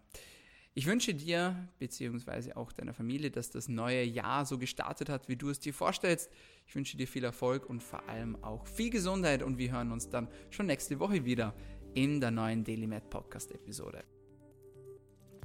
Ich 0.78 0.86
wünsche 0.86 1.12
dir 1.12 1.68
bzw. 1.80 2.52
auch 2.52 2.70
deiner 2.70 2.94
Familie, 2.94 3.32
dass 3.32 3.50
das 3.50 3.66
neue 3.66 4.04
Jahr 4.04 4.46
so 4.46 4.58
gestartet 4.58 5.08
hat, 5.08 5.28
wie 5.28 5.34
du 5.34 5.50
es 5.50 5.58
dir 5.58 5.74
vorstellst. 5.74 6.30
Ich 6.68 6.74
wünsche 6.76 6.96
dir 6.96 7.08
viel 7.08 7.24
Erfolg 7.24 7.68
und 7.68 7.82
vor 7.82 8.08
allem 8.08 8.40
auch 8.44 8.64
viel 8.64 8.88
Gesundheit 8.88 9.42
und 9.42 9.58
wir 9.58 9.72
hören 9.72 9.90
uns 9.90 10.08
dann 10.08 10.28
schon 10.50 10.66
nächste 10.66 11.00
Woche 11.00 11.24
wieder 11.24 11.52
in 11.94 12.20
der 12.20 12.30
neuen 12.30 12.62
DailyMed 12.62 13.10
Podcast 13.10 13.50
Episode. 13.50 14.04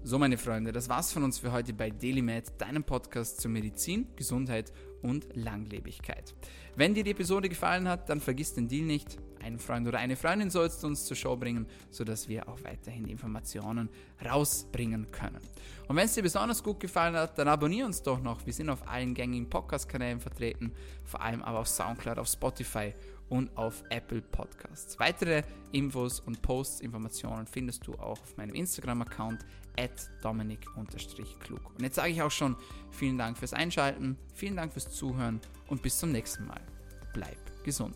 So, 0.06 0.20
meine 0.20 0.38
Freunde, 0.38 0.74
das 0.74 0.90
war's 0.90 1.14
von 1.14 1.24
uns 1.24 1.40
für 1.40 1.54
heute 1.54 1.72
bei 1.72 1.90
DailyMed, 1.90 2.60
deinem 2.60 2.84
Podcast 2.84 3.40
zur 3.40 3.50
Medizin, 3.50 4.06
Gesundheit 4.18 4.74
und 5.02 5.34
Langlebigkeit. 5.34 6.36
Wenn 6.76 6.94
dir 6.94 7.06
die 7.06 7.12
Episode 7.12 7.48
gefallen 7.48 7.88
hat, 7.88 8.10
dann 8.10 8.20
vergiss 8.20 8.54
den 8.54 8.68
Deal 8.68 8.86
nicht. 8.86 9.18
Ein 9.42 9.60
Freund 9.60 9.88
oder 9.88 10.00
eine 10.00 10.18
Freundin 10.18 10.50
sollst 10.50 10.84
du 10.84 10.88
uns 10.88 11.06
zur 11.06 11.16
Show 11.16 11.38
bringen, 11.38 11.68
sodass 11.90 12.28
wir 12.28 12.50
auch 12.50 12.62
weiterhin 12.66 13.08
Informationen 13.08 13.88
rausbringen 14.26 15.10
können. 15.12 15.40
Und 15.88 15.96
wenn 15.96 16.06
es 16.06 16.16
dir 16.16 16.24
besonders 16.24 16.62
gut 16.62 16.82
gefallen 16.82 17.16
hat, 17.16 17.38
dann 17.38 17.48
abonniere 17.48 17.88
uns 17.88 18.04
doch 18.04 18.22
noch. 18.22 18.46
Wir 18.46 18.54
sind 18.54 18.70
auf 18.70 18.86
allen 18.86 19.14
gängigen 19.14 19.50
Podcast-Kanälen 19.50 20.20
vertreten, 20.20 20.74
vor 21.06 21.22
allem 21.22 21.42
aber 21.42 21.60
auf 21.60 21.70
Soundcloud, 21.70 22.20
auf 22.20 22.28
Spotify 22.28 22.94
und 23.30 23.56
auf 23.58 23.84
Apple 23.90 24.22
Podcasts. 24.22 25.00
Weitere 25.00 25.44
Infos 25.72 26.20
und 26.20 26.42
Posts, 26.42 26.82
Informationen 26.82 27.48
findest 27.48 27.88
du 27.88 27.94
auch 27.94 28.22
auf 28.22 28.38
meinem 28.38 28.54
Instagram-Account 28.54 29.46
at 29.78 30.10
dominik-klug. 30.22 31.72
Und 31.76 31.82
jetzt 31.82 31.96
sage 31.96 32.12
ich 32.12 32.22
auch 32.22 32.32
schon 32.32 32.56
vielen 32.92 33.18
Dank 33.18 33.38
fürs 33.38 33.54
Einschalten, 33.54 34.18
vielen 34.34 34.56
Dank 34.56 34.74
fürs 34.74 34.92
Zuhören 34.92 35.40
und 35.68 35.82
bis 35.82 35.98
zum 35.98 36.12
nächsten 36.12 36.46
Mal. 36.46 36.62
Bleib 37.14 37.38
gesund. 37.64 37.96